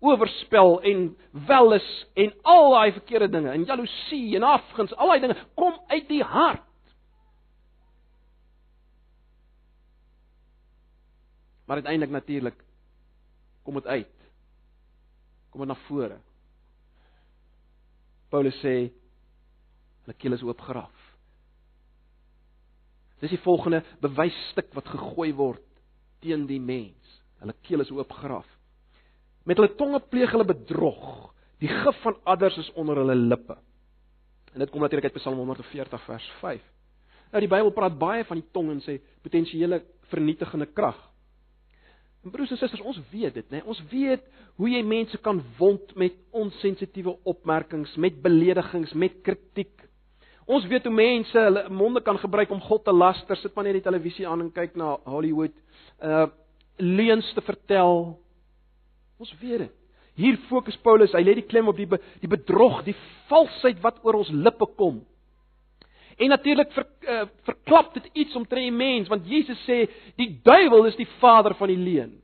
[0.00, 1.04] oorspel en
[1.48, 6.08] welis en al daai verkeerde dinge en jaloesie en afguns, al daai dinge kom uit
[6.08, 6.66] die hart.
[11.68, 12.64] Maar uiteindelik natuurlik
[13.62, 14.16] kom dit uit.
[15.50, 16.16] Kom dit na vore.
[18.30, 18.74] Paulus sê
[20.00, 20.96] hulle keel is oopgeraf.
[23.20, 25.66] Dis die volgende bewysstuk wat gegooi word
[26.24, 27.18] teen die mens.
[27.38, 28.48] Hulle keel is oopgeraf.
[29.44, 31.30] Met hulle tonge pleeg hulle bedrog.
[31.60, 33.56] Die gif van adders is onder hulle lippe.
[34.52, 36.62] En dit kom natuurlik uit Psalm 140 vers 5.
[37.30, 40.98] Nou die Bybel praat baie van die tong en sê potensiële vernietigende krag.
[42.24, 43.60] En broers en susters, ons weet dit, né?
[43.60, 43.66] Nee?
[43.70, 44.24] Ons weet
[44.60, 49.86] hoe jy mense kan wond met onsensitiewe opmerkings, met beledigings, met kritiek.
[50.50, 53.38] Ons weet hoe mense hulle monde kan gebruik om God te laster.
[53.38, 55.56] Sit maar net die televisie aan en kyk na Hollywood.
[56.02, 56.28] Uh
[56.80, 58.14] leuns te vertel,
[59.20, 59.76] Ons weet dit.
[60.20, 62.96] Hier fokus Paulus, hy lê die klem op die be, die bedrog, die
[63.30, 65.02] valsheid wat oor ons lippe kom.
[66.20, 69.84] En natuurlik ver, uh, verklap dit iets omtrent die mens, want Jesus sê
[70.20, 72.18] die duiwel is die vader van die leuen.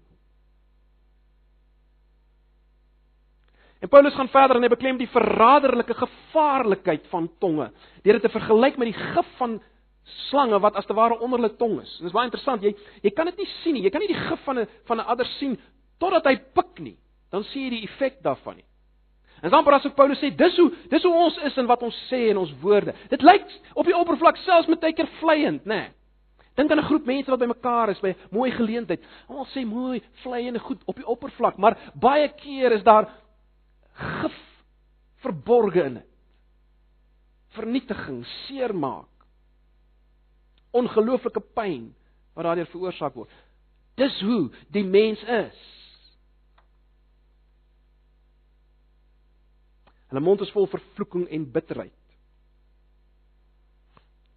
[3.80, 7.70] En Paulus gaan verder en hy beklem die verraderlike gevaarlikheid van tonge,
[8.04, 9.58] deur dit te vergelyk met die gif van
[10.26, 11.92] slange wat as te ware onder hulle tong is.
[12.00, 12.64] Dit is baie interessant.
[12.64, 12.72] Jy
[13.04, 13.84] jy kan dit nie sien nie.
[13.84, 15.58] Jy kan nie die gif van 'n van 'n adder sien
[15.98, 16.96] totdat hy pik nie,
[17.30, 18.66] dan sien jy die effek daarvan nie.
[19.44, 21.96] En dan praat ook Paulus sê dis hoe dis hoe ons is en wat ons
[22.08, 22.94] sê en ons woorde.
[23.12, 23.44] Dit lyk
[23.74, 25.82] op die oppervlak selfs met tydker vleiend, nê?
[25.84, 25.92] Nee.
[26.56, 29.04] Dink aan 'n groep mense wat bymekaar is by 'n mooi geleentheid.
[29.28, 33.12] Almal sê mooi, vleiende goed op die oppervlak, maar baie keer is daar
[33.92, 34.38] gif
[35.16, 36.06] verborge in dit.
[37.48, 39.08] Vernietiging, seermaak.
[40.70, 41.94] Ongelooflike pyn
[42.34, 43.30] wat daardeur veroorsaak word.
[43.96, 45.85] Dis hoe die mens is.
[50.10, 51.94] Hulle mond is vol vervloeking en bitterheid.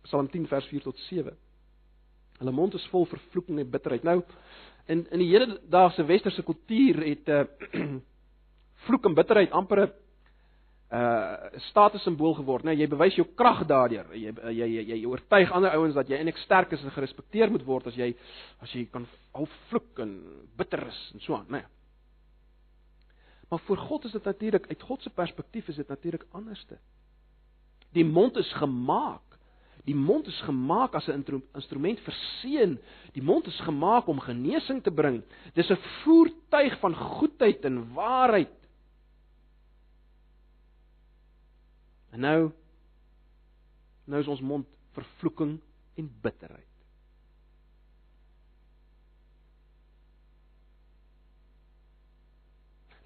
[0.07, 1.35] Psalm 10 vers 4 tot 7.
[2.39, 4.03] Hulle mond is vol vervloeking en bitterheid.
[4.07, 4.21] Nou
[4.89, 7.47] in in die hedendaagse westerse kultuur het 'n
[7.77, 7.97] uh,
[8.85, 9.91] vloek en bitterheid amper 'n
[10.89, 12.73] uh statussimbool geword, né?
[12.73, 14.07] Nee, jy bewys jou krag daardeur.
[14.13, 17.65] Jy jy jy, jy oortuig ander ouens dat jy eintlik sterk is en gerespekteer moet
[17.65, 18.15] word as jy
[18.61, 20.15] as jy kan al vloek en
[20.57, 21.57] bitter is en so aan, né?
[21.57, 21.78] Nee.
[23.49, 26.77] Maar vir God is dit natuurlik uit God se perspektief is dit natuurlik anderste.
[27.97, 29.25] Die mond is gemaak.
[29.87, 32.77] Die mond is gemaak as 'n instrument vir seën.
[33.13, 35.23] Die mond is gemaak om genesing te bring.
[35.53, 38.57] Dis 'n voertuig van goedheid en waarheid.
[42.11, 42.51] En nou
[44.05, 45.59] nou is ons mond vervloeking
[45.95, 46.68] en bitterheid.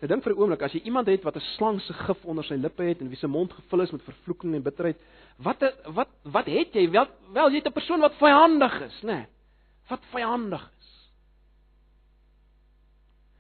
[0.04, 2.43] Ek dink vir 'n oomblik as jy iemand het wat 'n slang se gif onder
[2.43, 4.97] sy lippe het en wie se mond gevul is met vervloeking en bitterheid,
[5.38, 6.89] wat wat wat het jy?
[6.91, 9.08] Wel wel jy het 'n persoon wat vyandig is, nê?
[9.08, 9.26] Nee,
[9.88, 11.10] wat vyandig is.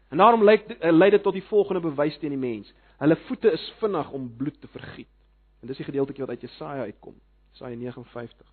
[0.09, 2.73] En daarom lei lei dit tot die volgende bewys teen die mens.
[2.97, 5.11] Hulle voete is vinnig om bloed te vergiet.
[5.61, 7.15] En dis die gedeeltjie wat uit Jesaja uitkom.
[7.51, 8.47] Jesaja 59.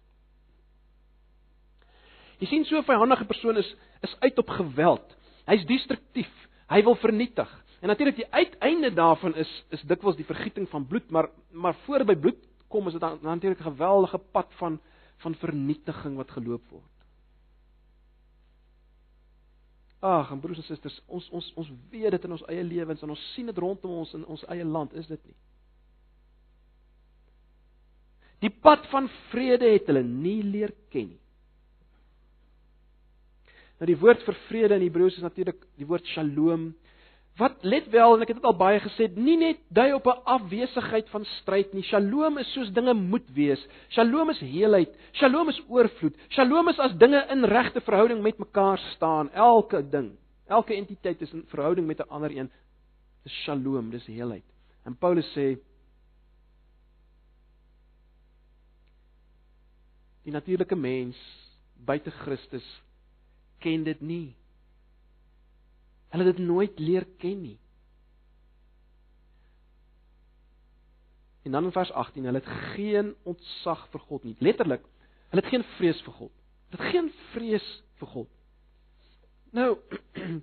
[2.39, 5.17] Jy sien so 'n vyandige persoon is is uit op geweld.
[5.47, 6.49] Hy's destruktief.
[6.69, 7.65] Hy wil vernietig.
[7.81, 12.05] En natuurlik die uiteinde daarvan is is dikwels die vergieting van bloed, maar maar voor
[12.05, 14.81] by bloed kom is dit dan natuurlik 'n geweldige pad van
[15.17, 16.97] van vernietiging wat geloop word.
[20.01, 23.11] Ag, en broers en susters, ons ons ons weet dit in ons eie lewens en
[23.11, 25.37] ons sien dit rondom ons in ons eie land, is dit nie?
[28.41, 31.21] Die pad van vrede het hulle nie leer ken nie.
[33.81, 36.71] Nou die woord vir vrede in Hebreëus is natuurlik die woord shalom.
[37.41, 40.23] Wat let wel en ek het dit al baie gesê, nie net dui op 'n
[40.29, 41.83] afwesigheid van stryd nie.
[41.83, 43.63] Shalom is soos dinge moet wees.
[43.89, 44.93] Shalom is heelheid.
[45.13, 46.17] Shalom is oorvloed.
[46.29, 49.31] Shalom is as dinge in regte verhouding met mekaar staan.
[49.33, 52.51] Elke ding, elke entiteit is in verhouding met 'n ander een.
[53.23, 54.45] Dis shalom, dis heelheid.
[54.85, 55.57] En Paulus sê
[60.25, 61.17] die natuurlike mens
[61.85, 62.83] buite Christus
[63.59, 64.37] ken dit nie.
[66.11, 67.59] Hulle het dit nooit leer ken nie.
[71.43, 74.37] En dan in vers 18, hulle het geen ontzag vir God nie.
[74.39, 74.83] Letterlik,
[75.31, 76.33] hulle het geen vrees vir God.
[76.71, 77.69] Hulle het geen vrees
[78.03, 78.29] vir God.
[79.57, 79.71] Nou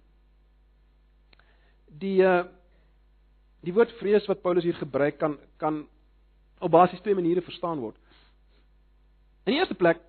[2.03, 2.45] die uh
[3.68, 5.80] die woord vrees wat Paulus hier gebruik kan kan
[6.63, 7.97] op basies twee maniere verstaan word.
[9.43, 9.99] In die eerste plek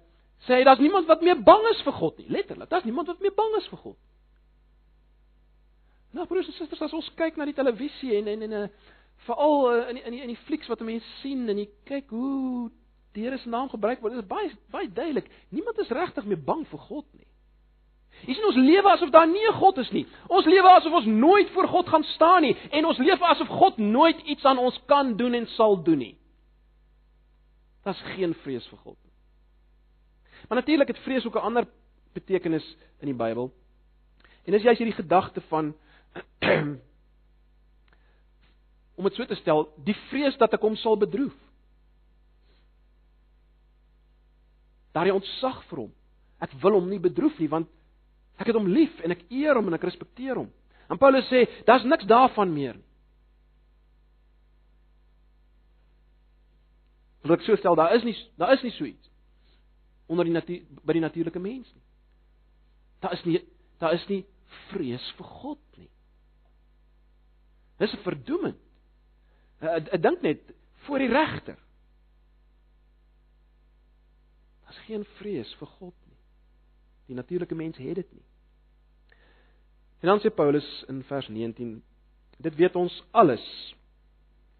[0.46, 2.28] sê hy daar's niemand wat meer bang is vir God nie.
[2.28, 3.96] Letterlik, daar's niemand wat meer bang is vir God.
[6.18, 8.68] Nou broers en susters, as ons kyk na die televisie en en en eh,
[9.28, 12.10] veral eh, in die, in die in die flieks wat mense sien en jy kyk
[12.10, 12.70] hoe
[13.14, 15.30] die Here se naam gebruik word, is baie baie duidelik.
[15.54, 17.26] Niemand is regtig meer bang vir God nie.
[18.26, 20.06] Jy sien ons lewe asof daar nie 'n God is nie.
[20.28, 23.78] Ons lewe asof ons nooit voor God gaan staan nie en ons lewe asof God
[23.78, 26.16] nooit iets aan ons kan doen en sal doen nie.
[27.84, 29.12] Daar's geen vrees vir God nie.
[30.48, 31.66] Maar natuurlik het vrees ook 'n ander
[32.12, 33.52] betekenis in die Bybel.
[34.44, 35.74] En dis juist hierdie gedagte van
[38.98, 41.36] om dit so te stel, die vrees dat ek hom sal bedroef.
[44.96, 45.92] Daardie ontzag vir hom.
[46.42, 47.70] Ek wil hom nie bedroef nie want
[48.38, 50.50] ek het hom lief en ek eer hom en ek respekteer hom.
[50.88, 52.78] En Paulus sê, daar's niks daarvan meer.
[57.26, 59.10] Wil ek so stel, daar is nie daar is nie so iets
[60.08, 61.84] onder die natuur by die natuurlike mens nie.
[63.04, 63.42] Daar is nie
[63.78, 64.22] daar is nie
[64.70, 65.90] vrees vir God nie.
[67.78, 68.56] Dis 'n verdoeming.
[69.60, 70.40] Ek dink net
[70.86, 71.58] voor die regter.
[74.64, 76.18] Daar's geen vrees vir God nie.
[77.06, 78.24] Die natuurlike mens het dit nie.
[80.00, 81.82] En dan sê Paulus in vers 19:
[82.38, 83.74] Dit weet ons alles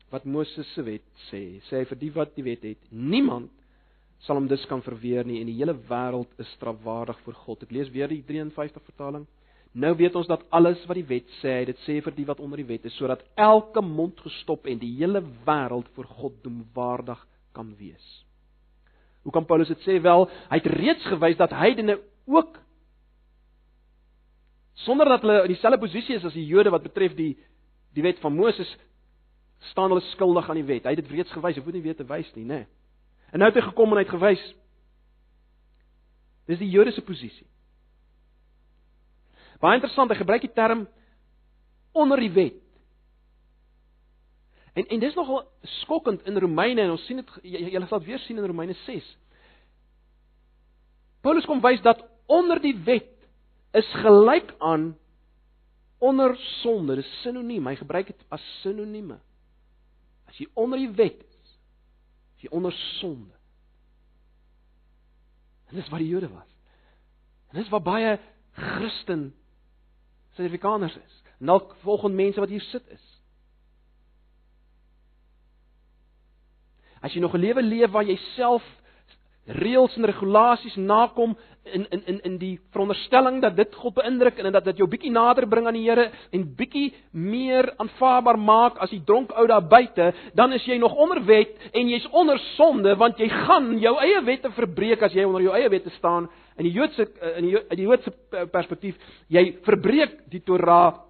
[0.09, 1.61] wat Moses se wet sê.
[1.69, 3.53] Sê hy vir die wat die wet het, niemand
[4.25, 7.63] sal hom dus kan verweer nie en die hele wêreld is strafwaardig voor God.
[7.63, 9.29] Ek lees weer die 53 vertaling.
[9.73, 12.61] Nou weet ons dat alles wat die wet sê, dit sê vir die wat onder
[12.61, 17.21] die wet is, sodat elke mond gestop en die hele wêreld voor God doemwaardig
[17.57, 18.07] kan wees.
[19.27, 19.99] Hoe kan Paulus dit sê?
[20.03, 21.99] Wel, hy het reeds gewys dat heidene
[22.29, 22.57] ook
[24.87, 27.35] sonder dat hulle in dieselfde posisie is as die Jode wat betref die
[27.97, 28.69] die wet van Moses
[29.73, 30.85] staan hulle skuldig aan die wet.
[30.87, 32.63] Hy het dit reeds gewys, hy hoef nie weer te wys nie, né?
[32.63, 32.67] Nee.
[33.33, 34.45] En nou het hy gekom en hy het gewys
[36.49, 37.47] Dis die Jode se posisie.
[39.63, 40.87] Baie interessant, hy gebruik die term
[41.99, 42.59] onder die wet.
[44.79, 45.43] En en dis nogal
[45.81, 49.07] skokkend in Romeine en ons sien dit julle sal weer sien in Romeine 6.
[51.27, 53.11] Paulus kom wys dat onder die wet
[53.75, 54.93] is gelyk aan
[55.99, 57.67] onder sonde, dis sinoniem.
[57.67, 59.19] Hy gebruik dit as sinonieme.
[60.31, 61.57] As jy onder die wet is,
[62.37, 63.35] is jy onder sonde.
[65.69, 66.55] En dis wat die Jode was.
[67.51, 68.15] En dis wat baie
[68.59, 69.33] Christen
[70.39, 71.23] Suid-Afrikaners is.
[71.39, 73.05] Dalk volgens mense wat hier sit is.
[77.03, 78.63] As jy nog 'n lewe leef waar jy self
[79.49, 84.53] reëls en regulasies nakom in in in in die veronderstelling dat dit God beïndruk en
[84.53, 88.91] dat dit jou bietjie nader bring aan die Here en bietjie meer aanvaarbaar maak as
[88.91, 92.97] die dronk ou daar buite, dan is jy nog onder wet en jy's onder sonde
[92.97, 96.29] want jy gaan jou eie wette verbreek as jy onder jou eie wette staan
[96.59, 97.07] in die Joodse
[97.39, 98.13] in die in die Joodse
[98.53, 98.99] perspektief,
[99.31, 101.05] jy verbreek die Torah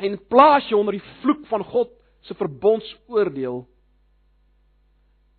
[0.00, 1.92] en plaas jou onder die vloek van God
[2.24, 3.64] se verbondsoordeel.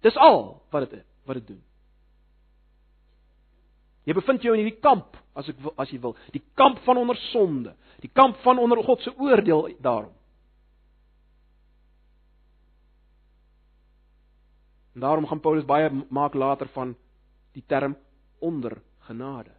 [0.06, 1.62] Dis al wat dit wat dit doen.
[4.06, 7.18] Jy bevind jou in hierdie kamp as ek as jy wil, die kamp van onder
[7.32, 7.74] sonde,
[8.06, 10.14] die kamp van onder God se oordeel daarom.
[14.96, 16.94] En daarom gaan Paulus baie maak later van
[17.58, 17.98] die term
[18.40, 18.78] onder
[19.10, 19.55] genade.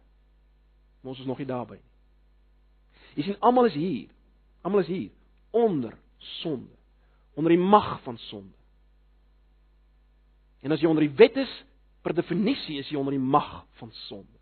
[1.07, 1.91] Maar ons is nog nie daarby nie.
[3.15, 4.09] Jy sien almal is hier.
[4.67, 5.11] Almal is hier
[5.55, 5.93] onder
[6.41, 6.73] sonde,
[7.33, 8.51] onder die mag van sonde.
[10.59, 11.53] En as jy onder die wet is,
[12.03, 14.35] per definisie is jy onder die mag van sonde.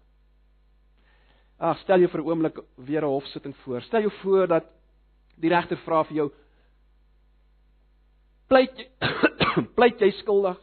[1.62, 3.82] Ag, stel jou vir 'n oomblik weer 'n hofsitting voor.
[3.82, 4.66] Stel jou voor dat
[5.38, 6.32] die regter vra vir jou
[8.48, 8.90] pleit jy
[9.78, 10.58] pleit jy skuldig?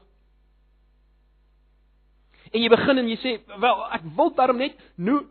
[2.52, 5.22] En jy begin en jy sê, "Wel, ek wil daarom net nou."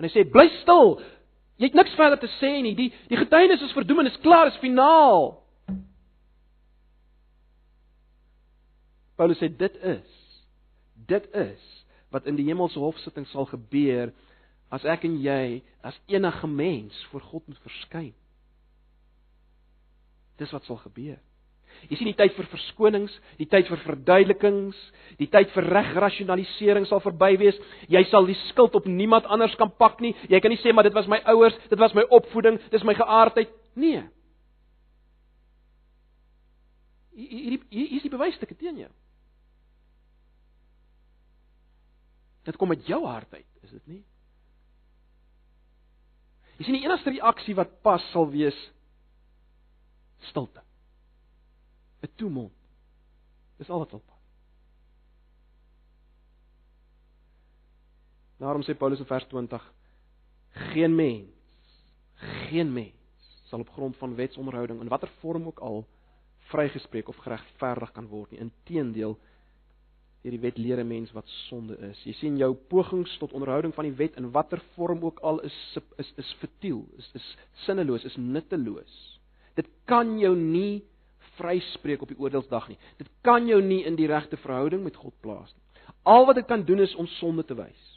[0.00, 1.02] En hy sê, "Bly stil.
[1.60, 2.74] Jy het niks verder te sê nie.
[2.74, 5.44] Die die getuienis is verdoem en is klaar, is finaal."
[9.16, 10.08] Paulus sê dit is
[11.06, 14.12] dit is wat in die hemelse hofsitting sal gebeur
[14.70, 18.14] as ek en jy as enige mens voor God moet verskyn.
[20.36, 21.18] Dis wat sal gebeur.
[21.88, 24.78] Jy sien die tyd vir verskonings, die tyd vir verduidelikings,
[25.18, 27.58] die tyd vir regrasionalisering sal verby wees.
[27.90, 30.12] Jy sal die skuld op niemand anders kan pak nie.
[30.28, 32.94] Jy kan nie sê maar dit was my ouers, dit was my opvoeding, dis my
[32.98, 33.52] geaardheid.
[33.80, 34.04] Nee.
[37.16, 38.92] Hier hier is die bewysstukke teen jou.
[42.48, 44.02] Dit kom uit jou hart uit, is dit nie?
[46.60, 48.56] Jy sien die enigste reaksie wat pas sal wees
[50.28, 50.60] stilte.
[52.00, 52.52] 'n Toemond.
[53.56, 54.18] Dis al wat pas.
[58.40, 59.72] Daarom sê Paulus in vers 20:
[60.50, 61.28] Geen mens,
[62.48, 62.96] geen mens
[63.44, 65.86] sal op grond van wetsonderhouding in watter vorm ook al
[66.50, 68.40] vrygespreek of geregverdig kan word nie.
[68.40, 69.18] Inteendeel,
[70.22, 72.02] deur die wet leer 'n mens wat sonde is.
[72.04, 75.78] Jy sien jou pogings tot onderhouding van die wet in watter vorm ook al is
[75.96, 79.20] is is futiel, is is sinneloos, is nutteloos.
[79.54, 80.84] Dit kan jou nie
[81.40, 82.78] vryspreek op die oordeelsdag nie.
[83.00, 85.88] Dit kan jou nie in die regte verhouding met God plaas nie.
[86.08, 87.88] Al wat dit kan doen is om sonde te wys.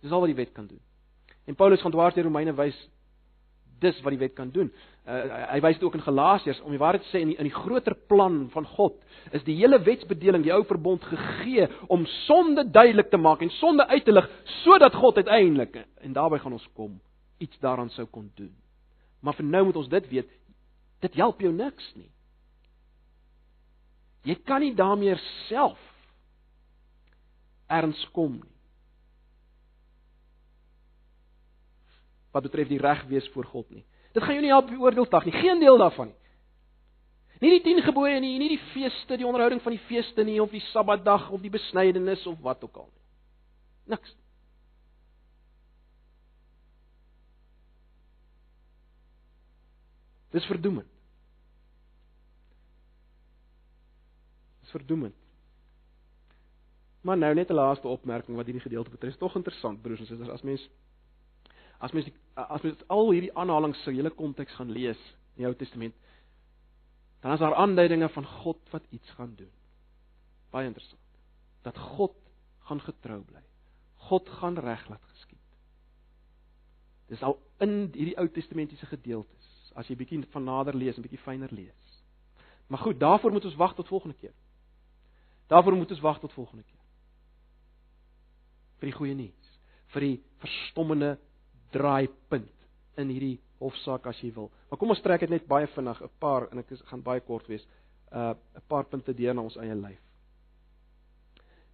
[0.00, 0.80] Dis al wat die wet kan doen.
[1.48, 2.78] En Paulus gaan dwaars deur Romeine wys
[3.80, 4.68] dis wat die wet kan doen.
[5.08, 5.20] Uh,
[5.54, 7.54] hy wys dit ook in Galasiërs om die waarheid te sê in die, in die
[7.54, 8.98] groter plan van God
[9.36, 13.86] is die hele wetsbedeling, die ou verbond gegee om sonde duidelik te maak en sonde
[13.88, 14.28] uit te lig
[14.60, 16.98] sodat God uiteindelik en daarbey gaan ons kom
[17.40, 18.52] iets daaraan sou kon doen.
[19.24, 20.28] Maar vir nou moet ons dit weet,
[21.00, 22.10] dit help jou niks nie.
[24.28, 25.16] Jy kan nie daarmee
[25.48, 25.78] self
[27.70, 28.50] erns kom nie.
[32.30, 33.84] wat betref die reg wees voor God nie.
[34.14, 36.16] Dit gaan jou nie help op die oordeelsdag nie, geen deel daarvan nie.
[37.40, 40.50] Nie die 10 gebooie nie, nie die feeste, die onderhouding van die feeste nie of
[40.52, 43.94] die Sabbatdag of die besnydenis of wat ook al nie.
[43.96, 44.12] Niks.
[50.30, 50.88] Dis verdoemend.
[54.60, 55.16] Dis verdoemend.
[57.00, 59.16] Maar nou net 'n laaste opmerking wat hierdie gedeelte betref.
[59.16, 60.68] Tog interessant broers en susters, as mens
[61.80, 65.00] As mens as mens al hierdie aanhalinge se hele konteks gaan lees
[65.34, 65.94] in die Ou Testament,
[67.24, 69.50] dan is daar aanduidinge van God wat iets gaan doen.
[70.52, 71.00] Baie interessant.
[71.64, 72.16] Dat God
[72.68, 73.42] gaan getrou bly.
[74.10, 75.40] God gaan reg laat geskied.
[77.08, 79.39] Dis al in hierdie Ou Testamentiese gedeeltes.
[79.74, 81.98] As jy bietjie van nader lees en bietjie fyner lees.
[82.70, 84.34] Maar goed, daarvoor moet ons wag tot volgende keer.
[85.50, 86.84] Daarvoor moet ons wag tot volgende keer.
[88.78, 89.54] Vir die goeie nuus,
[89.94, 91.16] vir die verstommende
[91.74, 92.52] draaipunt
[92.98, 94.48] in hierdie hofsaak as jy wil.
[94.70, 97.20] Maar kom ons trek dit net baie vinnig, 'n paar en ek is, gaan baie
[97.20, 97.66] kort wees.
[98.12, 100.00] Uh 'n paar punte deur na ons eie lyf.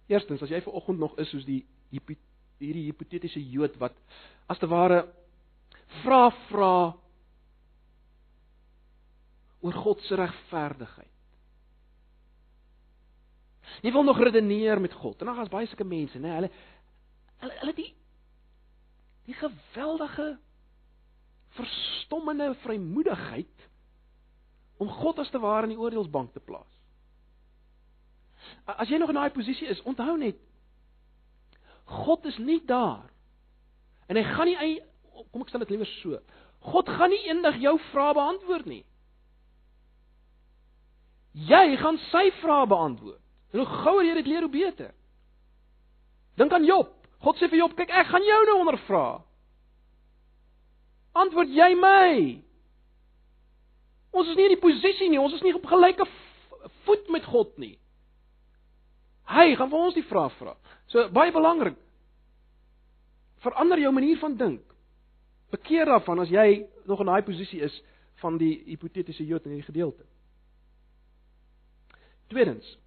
[0.07, 3.93] Eerstens, as jy ver oggend nog is soos die hierdie hipotetiese Jood wat
[4.49, 5.05] as te ware
[6.03, 6.93] vra vra
[9.65, 11.13] oor God se regverdigheid.
[13.83, 15.19] Jy wil nog redeneer met God.
[15.19, 16.33] En dan gaan baie sulke mense, né?
[16.37, 16.51] Hulle
[17.37, 17.91] hulle hulle die
[19.27, 20.37] die geweldige
[21.57, 23.65] verstommende vrymoedigheid
[24.79, 26.71] om God as te ware in die oordeelsbank te plaas.
[28.63, 30.39] As jy nog in daai posisie is, onthou net
[31.87, 33.07] God is nie daar.
[34.07, 34.79] En hy gaan nie
[35.31, 36.19] kom ek stel dit liewer so.
[36.71, 38.83] God gaan nie eendag jou vrae beantwoord nie.
[41.37, 43.21] Jy gaan sy vrae beantwoord.
[43.53, 44.91] En hoe gouer jy dit leer, hoe beter.
[46.37, 46.93] Dink aan Job.
[47.23, 49.05] God sê vir Job, kyk, ek gaan jou nou ondervra.
[51.17, 52.11] Antwoord jy my?
[54.17, 56.05] Ons is nie in die posisie nie, ons is nie op gelyke
[56.87, 57.75] voet met God nie.
[59.27, 60.55] Hy gaan vir ons die vraag vra.
[60.91, 61.77] So baie belangrik.
[63.43, 64.61] Verander jou manier van dink.
[65.53, 67.75] Bekeer daarvan as jy nog in daai posisie is
[68.21, 70.05] van die hipotetiese Jood in hierdie gedeelte.
[72.31, 72.77] Tweedens.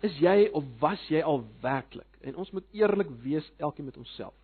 [0.00, 2.08] Is jy of was jy al werklik?
[2.24, 4.34] En ons moet eerlik wees elkeen met onsself.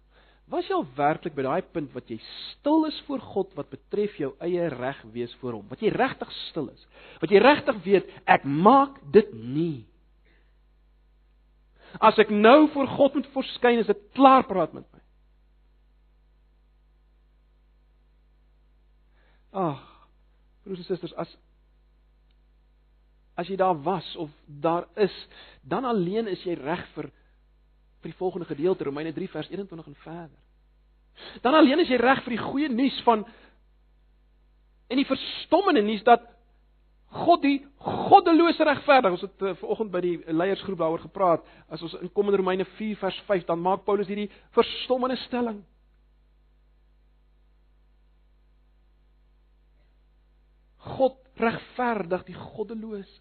[0.53, 2.21] Was jy al werklik by daai punt wat jy
[2.53, 5.67] stil is voor God wat betref jou eie reg wees voor hom?
[5.73, 6.85] Wat jy regtig stil is.
[7.23, 9.87] Wat jy regtig weet ek maak dit nie.
[11.99, 15.03] As ek nou voor God moet verskyn, is dit klaar praat met my.
[19.57, 19.83] Ag,
[20.67, 21.37] broers en susters, as
[23.37, 25.13] as jy daar was of daar is,
[25.61, 27.11] dan alleen is jy reg vir
[28.01, 30.39] vir die volgende gedeelte Romeine 3 vers 21 en verder.
[31.45, 33.25] Dan alleen is jy reg vir die goeie nuus van
[34.87, 36.25] en die verstommende nuus dat
[37.17, 39.15] God die goddelose regverdig.
[39.17, 41.47] Ons het uh, vanoggend by die leiersgroep daaroor gepraat.
[41.73, 45.63] As ons in kom in Romeine 4 vers 5 dan maak Paulus hierdie verstommende stelling.
[50.87, 53.21] God regverdig die goddelose.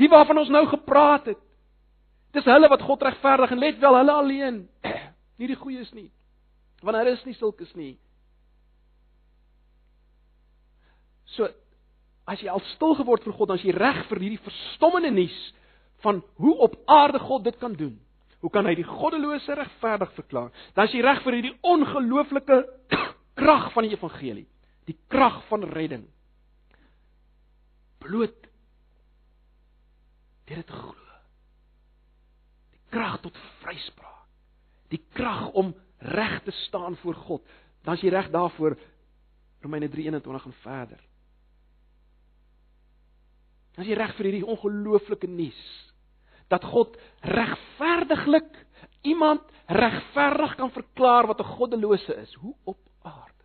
[0.00, 1.40] Die waarvan ons nou gepraat het.
[2.34, 4.60] Dis hulle wat God regverdig en let wel hulle alleen.
[5.38, 6.08] Nie die goeies nie.
[6.80, 7.94] Want hulle is nie sulkes nie.
[11.36, 11.48] So
[12.30, 15.38] as jy al stil geword vir God, dan is jy reg vir hierdie verstommende nuus
[16.04, 17.96] van hoe op aarde God dit kan doen.
[18.40, 20.48] Hoe kan hy die goddelose regverdig verklaar?
[20.74, 22.60] Dan is jy reg vir hierdie ongelooflike
[23.40, 24.46] krag van die evangelie,
[24.90, 26.06] die krag van redding.
[28.02, 28.36] Bloot
[30.50, 31.18] deur dit te glo.
[32.74, 34.26] Die krag tot vryspraak.
[34.90, 35.70] Die krag om
[36.10, 37.44] reg te staan voor God.
[37.86, 38.74] Dan is jy reg daarvoor
[39.62, 41.00] Romeine 3:21 en verder.
[43.76, 45.62] Dan is jy reg vir hierdie ongelooflike nuus
[46.50, 48.66] dat God regverdiglik
[49.06, 52.34] iemand regverdig kan verklaar wat 'n goddelose is.
[52.34, 53.44] Hoe op aarde?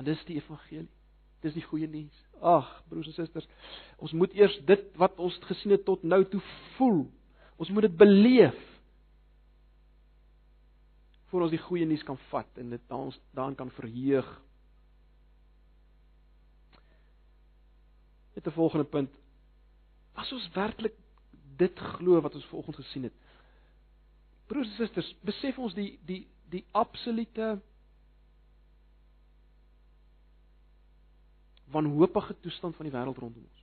[0.00, 0.88] Want dis die evangelie.
[1.44, 2.20] Dis die goeie nuus.
[2.40, 3.44] Ag, broers en susters,
[4.00, 6.40] ons moet eers dit wat ons gesien het tot nou toe
[6.78, 7.02] voel.
[7.60, 8.56] Ons moet dit beleef
[11.28, 14.30] voor ons die goeie nuus kan vat en dit ons daarin kan verheug.
[18.34, 19.12] Dit 'n volgende punt.
[20.16, 20.96] As ons werklik
[21.56, 23.16] dit glo wat ons vanoggend gesien het.
[24.46, 27.60] Broers en susters, besef ons die die die absolute
[31.70, 33.60] wanhoopige toestand van die wêreld rondom ons.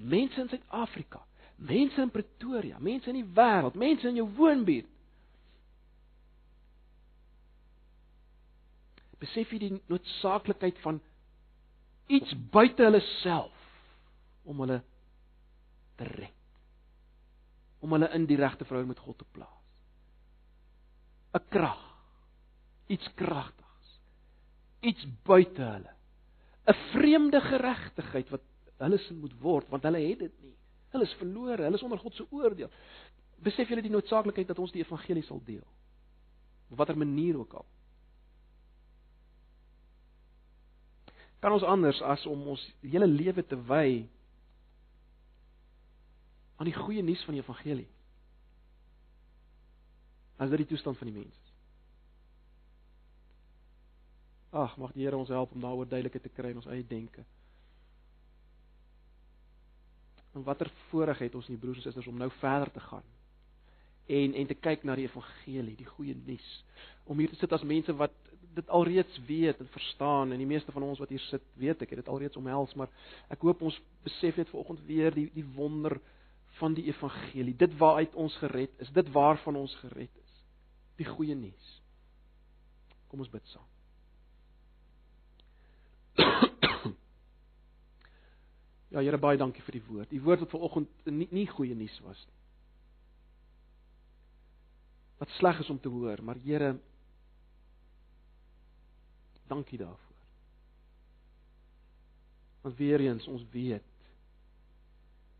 [0.00, 1.20] Mense in Suid-Afrika,
[1.56, 4.88] mense in Pretoria, mense in die wêreld, mense in jou woonbuurt.
[9.20, 11.02] Besef jy die noodsaaklikheid van
[12.08, 13.68] iets buite hulle self
[14.48, 14.80] om hulle
[16.00, 16.36] te red?
[17.84, 19.56] Om hulle in die regte verhouding met God te plaas.
[21.36, 21.84] 'n Krag.
[22.88, 23.90] Iets kragtigs.
[24.80, 25.99] Iets buite hulle
[26.68, 28.42] 'n vreemde geregtigheid wat
[28.76, 30.56] hulle sin moet word want hulle het dit nie.
[30.90, 32.70] Hulle is verlore, hulle is onder God se oordeel.
[33.40, 35.66] Besef julle die noodsaaklikheid dat ons die evangelie sal deel?
[36.70, 37.66] Op watter manier ook al.
[41.40, 44.08] Kan ons anders as om ons hele lewe te wy
[46.60, 47.88] aan die goeie nuus van die evangelie?
[50.36, 51.49] As dit die toestand van die mens is.
[54.50, 57.24] Ag, mag die Here ons help om daaroor duidelikheid te kry in ons eie denke.
[60.34, 63.06] En watter voorreg het ons nie broers en susters om nou verder te gaan
[64.10, 66.48] en en te kyk na die evangelie, die goeie nuus.
[67.06, 68.14] Om hier te sit as mense wat
[68.56, 71.94] dit alreeds weet en verstaan en die meeste van ons wat hier sit, weet ek,
[71.94, 72.90] het dit alreeds omhels, maar
[73.30, 76.00] ek hoop ons besef net vanoggend weer die die wonder
[76.58, 77.54] van die evangelie.
[77.54, 80.38] Dit waaruit ons gered is, dit waarvan ons gered is.
[80.98, 81.74] Die goeie nuus.
[83.08, 83.69] Kom ons bid saam.
[88.90, 90.10] Ja Here baie dankie vir die woord.
[90.10, 92.38] Die woord wat vanoggend nie nie goeie nuus was nie.
[95.20, 96.74] Wat sleg is om te hoor, maar Here
[99.50, 100.18] dankie daarvoor.
[102.62, 103.86] Want weer eens ons weet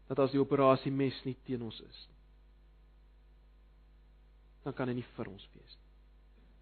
[0.06, 2.16] dat as die operasie mes nie teen ons is nie,
[4.64, 5.90] dan kan hy nie vir ons wees nie.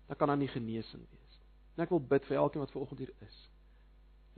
[0.09, 1.47] Dan kan daar nie genesing wees nie.
[1.77, 3.39] En ek wil bid vir elkeen wat vanoggend hier is.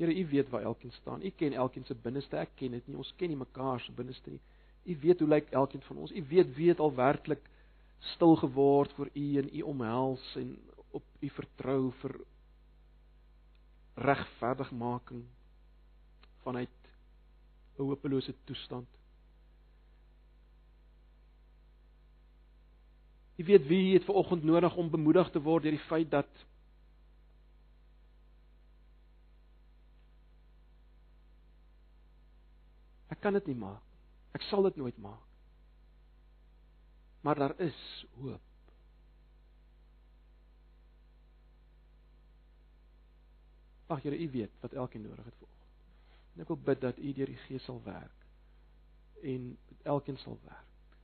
[0.00, 1.22] Here, U weet waar elkeen staan.
[1.22, 2.36] U ken elkeen se binneste.
[2.40, 2.96] Ek ken dit nie.
[2.96, 4.40] Ons ken nie mekaar se binneste nie.
[4.88, 6.14] U weet hoe lyk elkeen van ons.
[6.16, 7.42] U weet wie het al werklik
[8.14, 10.54] stil geword voor U en U omhels en
[10.96, 12.16] op U vertrou vir
[14.00, 15.26] regverdigmaking
[16.46, 16.78] vanuit
[17.76, 18.88] 'n hopelose toestand.
[23.36, 26.46] U weet wie het ver oggend nodig om bemoedig te word deur die feit dat
[33.20, 33.84] Ek kan dit nie maak.
[34.32, 35.26] Ek sal dit nooit maak.
[37.20, 37.80] Maar daar is
[38.16, 38.40] hoop.
[43.92, 45.74] Ag Here, U weet wat elkeen nodig het vir oggend.
[46.32, 48.24] En ek wil bid dat U deur die Gees sal werk
[49.20, 49.52] en
[49.84, 50.96] elkeen sal werk.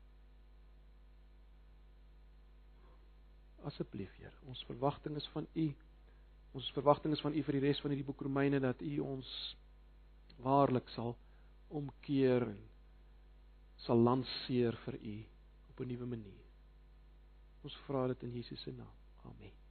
[3.68, 5.68] Asseblief Heer, ons verwagting is van U.
[6.56, 9.36] Ons verwagting is van U vir die res van hierdie boek Romeine dat U ons
[10.40, 11.12] waarlik sal
[11.68, 12.62] omkeer en
[13.86, 15.16] sal lanseer vir u
[15.70, 16.44] op 'n nuwe manier.
[17.62, 18.94] Ons vra dit in Jesus se naam.
[19.24, 19.65] Amen.